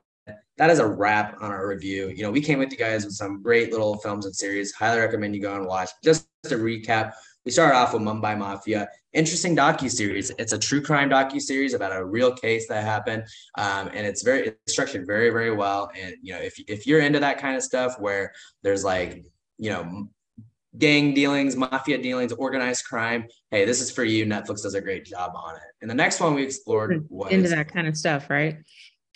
that 0.62 0.70
is 0.70 0.78
a 0.78 0.86
wrap 0.86 1.42
on 1.42 1.50
our 1.50 1.66
review. 1.66 2.06
You 2.14 2.22
know, 2.22 2.30
we 2.30 2.40
came 2.40 2.60
with 2.60 2.70
you 2.70 2.78
guys 2.78 3.04
with 3.04 3.14
some 3.14 3.42
great 3.42 3.72
little 3.72 3.96
films 3.96 4.26
and 4.26 4.36
series. 4.36 4.72
Highly 4.72 5.00
recommend 5.00 5.34
you 5.34 5.42
go 5.42 5.56
and 5.56 5.66
watch. 5.66 5.90
Just 6.04 6.28
to 6.44 6.54
recap, 6.54 7.14
we 7.44 7.50
started 7.50 7.74
off 7.74 7.92
with 7.92 8.02
Mumbai 8.02 8.38
Mafia, 8.38 8.88
interesting 9.12 9.56
docu 9.56 9.90
series. 9.90 10.30
It's 10.38 10.52
a 10.52 10.58
true 10.58 10.80
crime 10.80 11.10
docu 11.10 11.40
series 11.40 11.74
about 11.74 11.90
a 11.90 12.04
real 12.04 12.32
case 12.32 12.68
that 12.68 12.84
happened, 12.84 13.24
um, 13.58 13.88
and 13.92 14.06
it's 14.06 14.22
very 14.22 14.46
it's 14.46 14.72
structured 14.72 15.04
very 15.04 15.30
very 15.30 15.52
well. 15.52 15.90
And 16.00 16.14
you 16.22 16.32
know, 16.32 16.38
if 16.38 16.54
if 16.68 16.86
you're 16.86 17.00
into 17.00 17.18
that 17.18 17.38
kind 17.38 17.56
of 17.56 17.64
stuff 17.64 17.98
where 17.98 18.32
there's 18.62 18.84
like 18.84 19.24
you 19.58 19.70
know 19.70 20.06
gang 20.78 21.12
dealings, 21.12 21.56
mafia 21.56 21.98
dealings, 21.98 22.32
organized 22.34 22.84
crime. 22.84 23.26
Hey, 23.50 23.64
this 23.64 23.80
is 23.80 23.90
for 23.90 24.04
you. 24.04 24.26
Netflix 24.26 24.62
does 24.62 24.74
a 24.74 24.80
great 24.80 25.06
job 25.06 25.32
on 25.34 25.56
it. 25.56 25.62
And 25.80 25.90
the 25.90 25.94
next 25.96 26.20
one 26.20 26.34
we 26.34 26.44
explored 26.44 27.04
was 27.10 27.32
into 27.32 27.48
that 27.48 27.66
kind 27.66 27.88
of 27.88 27.96
stuff, 27.96 28.30
right? 28.30 28.58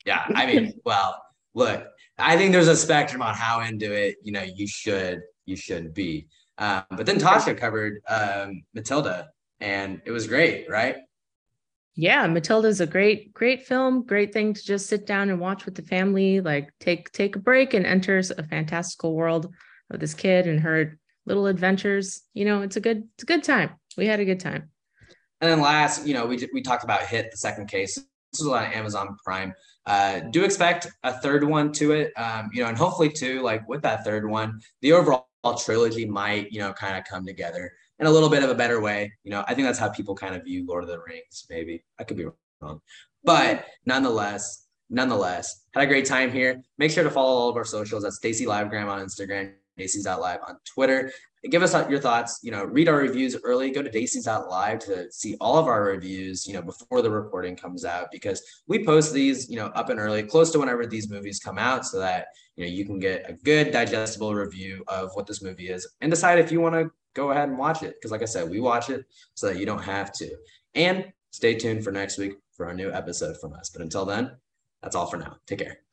Yeah, 0.05 0.25
I 0.35 0.47
mean, 0.47 0.73
well, 0.85 1.21
look, 1.57 1.87
I 2.19 2.37
think 2.37 2.53
there's 2.53 2.69
a 2.69 2.77
spectrum 2.77 3.23
on 3.23 3.35
how 3.35 3.61
into 3.63 3.93
it, 3.93 4.17
you 4.23 4.31
know, 4.31 4.43
you 4.43 4.69
should 4.69 5.23
you 5.47 5.57
should 5.57 5.93
be. 5.93 6.29
Um, 6.59 6.85
but 6.91 7.07
then 7.07 7.19
Tasha 7.19 7.57
covered 7.57 8.01
um, 8.09 8.63
Matilda, 8.75 9.31
and 9.61 10.01
it 10.05 10.11
was 10.13 10.27
great, 10.27 10.71
right? 10.71 10.97
Yeah, 11.95 12.27
Matilda's 12.27 12.81
a 12.81 12.87
great, 12.87 13.33
great 13.33 13.67
film. 13.67 14.05
Great 14.05 14.33
thing 14.33 14.53
to 14.53 14.63
just 14.63 14.87
sit 14.87 15.07
down 15.07 15.31
and 15.31 15.41
watch 15.41 15.65
with 15.65 15.75
the 15.75 15.83
family. 15.83 16.41
Like 16.41 16.71
take 16.79 17.11
take 17.13 17.37
a 17.37 17.41
break 17.41 17.75
and 17.75 17.87
enters 17.87 18.31
a 18.31 18.43
fantastical 18.43 19.15
world 19.15 19.53
of 19.91 20.01
this 20.01 20.15
kid 20.15 20.47
and 20.47 20.61
her 20.61 20.99
little 21.25 21.47
adventures. 21.47 22.23
You 22.35 22.45
know, 22.45 22.63
it's 22.63 22.77
a 22.77 22.81
good 22.81 23.05
it's 23.15 23.23
a 23.23 23.27
good 23.27 23.45
time. 23.45 23.71
We 23.97 24.07
had 24.07 24.21
a 24.21 24.27
good 24.27 24.41
time. 24.41 24.71
And 25.41 25.51
then 25.51 25.61
last, 25.61 26.07
you 26.07 26.15
know, 26.15 26.27
we 26.27 26.47
we 26.53 26.61
talked 26.61 26.85
about 26.85 27.07
Hit, 27.07 27.31
the 27.31 27.39
second 27.39 27.69
case. 27.69 27.95
This 27.95 28.41
was 28.41 28.49
on 28.49 28.65
Amazon 28.65 29.17
Prime. 29.25 29.55
Uh, 29.87 30.21
do 30.31 30.45
expect 30.45 30.89
a 31.05 31.13
third 31.21 31.45
one 31.45 31.73
to 31.73 31.93
it, 31.93 32.13
um, 32.17 32.51
you 32.53 32.63
know, 32.63 32.69
and 32.69 32.77
hopefully 32.77 33.09
too, 33.09 33.41
like 33.43 33.67
with 33.69 33.83
that 33.83 34.05
third 34.05 34.29
one, 34.29 34.61
the 34.83 34.93
overall 34.93 35.27
trilogy 35.59 36.05
might, 36.05 36.51
you 36.51 36.59
know, 36.59 36.73
kind 36.73 36.97
of 36.97 37.05
come 37.05 37.25
together 37.25 37.73
in 38.01 38.07
a 38.07 38.11
little 38.11 38.29
bit 38.29 38.43
of 38.43 38.51
a 38.51 38.55
better 38.55 38.81
way. 38.81 39.13
You 39.23 39.31
know, 39.31 39.45
I 39.47 39.55
think 39.55 39.67
that's 39.67 39.79
how 39.79 39.89
people 39.89 40.15
kind 40.15 40.35
of 40.35 40.45
view 40.45 40.67
Lord 40.67 40.83
of 40.83 40.91
the 40.91 40.99
Rings. 40.99 41.47
Maybe 41.49 41.85
I 42.01 42.05
could 42.05 42.17
be 42.17 42.27
wrong, 42.61 42.81
but 43.23 43.65
nonetheless, 43.85 44.67
nonetheless, 44.91 45.65
had 45.73 45.85
a 45.85 45.87
great 45.87 46.07
time 46.07 46.33
here. 46.33 46.63
Make 46.79 46.91
sure 46.91 47.05
to 47.05 47.11
follow 47.11 47.39
all 47.39 47.49
of 47.49 47.57
our 47.57 47.65
socials 47.65 48.05
at 48.05 48.13
Stacy 48.13 48.45
Livegram 48.45 48.89
on 48.89 49.05
Instagram, 49.05 49.53
Live 49.79 50.41
on 50.47 50.57
Twitter. 50.65 51.13
Give 51.49 51.63
us 51.63 51.75
your 51.89 52.01
thoughts. 52.01 52.41
You 52.43 52.51
know, 52.51 52.65
read 52.65 52.89
our 52.89 52.97
reviews 52.97 53.37
early. 53.43 53.71
Go 53.71 53.83
to 53.83 54.47
Live 54.49 54.79
to 54.81 55.11
see 55.13 55.37
all 55.41 55.59
of 55.59 55.67
our 55.67 55.85
reviews. 55.85 56.47
You 56.47 56.55
know, 56.55 56.63
before 56.63 57.03
the 57.03 57.11
recording 57.11 57.57
comes 57.57 57.85
out, 57.85 58.09
because 58.11 58.43
we 58.67 58.85
post 58.85 59.13
these, 59.13 59.49
you 59.51 59.57
know, 59.57 59.67
up 59.67 59.89
and 59.89 59.99
early, 60.01 60.23
close 60.23 60.51
to 60.53 60.59
whenever 60.59 60.87
these 60.87 61.11
movies 61.11 61.41
come 61.41 61.59
out, 61.59 61.87
so 61.87 61.99
that 61.99 62.29
you 62.57 62.65
know 62.65 62.71
you 62.71 62.85
can 62.85 62.99
get 62.99 63.29
a 63.29 63.33
good 63.33 63.71
digestible 63.71 64.35
review 64.35 64.85
of 64.89 65.11
what 65.15 65.27
this 65.27 65.43
movie 65.43 65.69
is 65.69 65.87
and 66.01 66.11
decide 66.11 66.39
if 66.39 66.53
you 66.53 66.61
want 66.61 66.75
to 66.75 66.91
go 67.15 67.31
ahead 67.31 67.49
and 67.49 67.59
watch 67.59 67.83
it. 67.83 67.95
Because, 67.95 68.11
like 68.11 68.23
I 68.23 68.27
said, 68.27 68.51
we 68.51 68.61
watch 68.61 68.91
it 68.91 69.05
so 69.35 69.49
that 69.49 69.59
you 69.59 69.67
don't 69.67 69.83
have 69.83 70.13
to. 70.15 70.31
And 70.75 71.07
stay 71.31 71.55
tuned 71.55 71.85
for 71.85 71.93
next 71.93 72.19
week 72.19 72.35
for 72.53 72.67
our 72.67 72.75
new 72.75 72.93
episode 72.93 73.37
from 73.41 73.53
us. 73.55 73.71
But 73.71 73.83
until 73.83 74.05
then, 74.05 74.37
that's 74.83 74.97
all 74.97 75.07
for 75.07 75.17
now. 75.17 75.37
Take 75.47 75.59
care. 75.61 75.86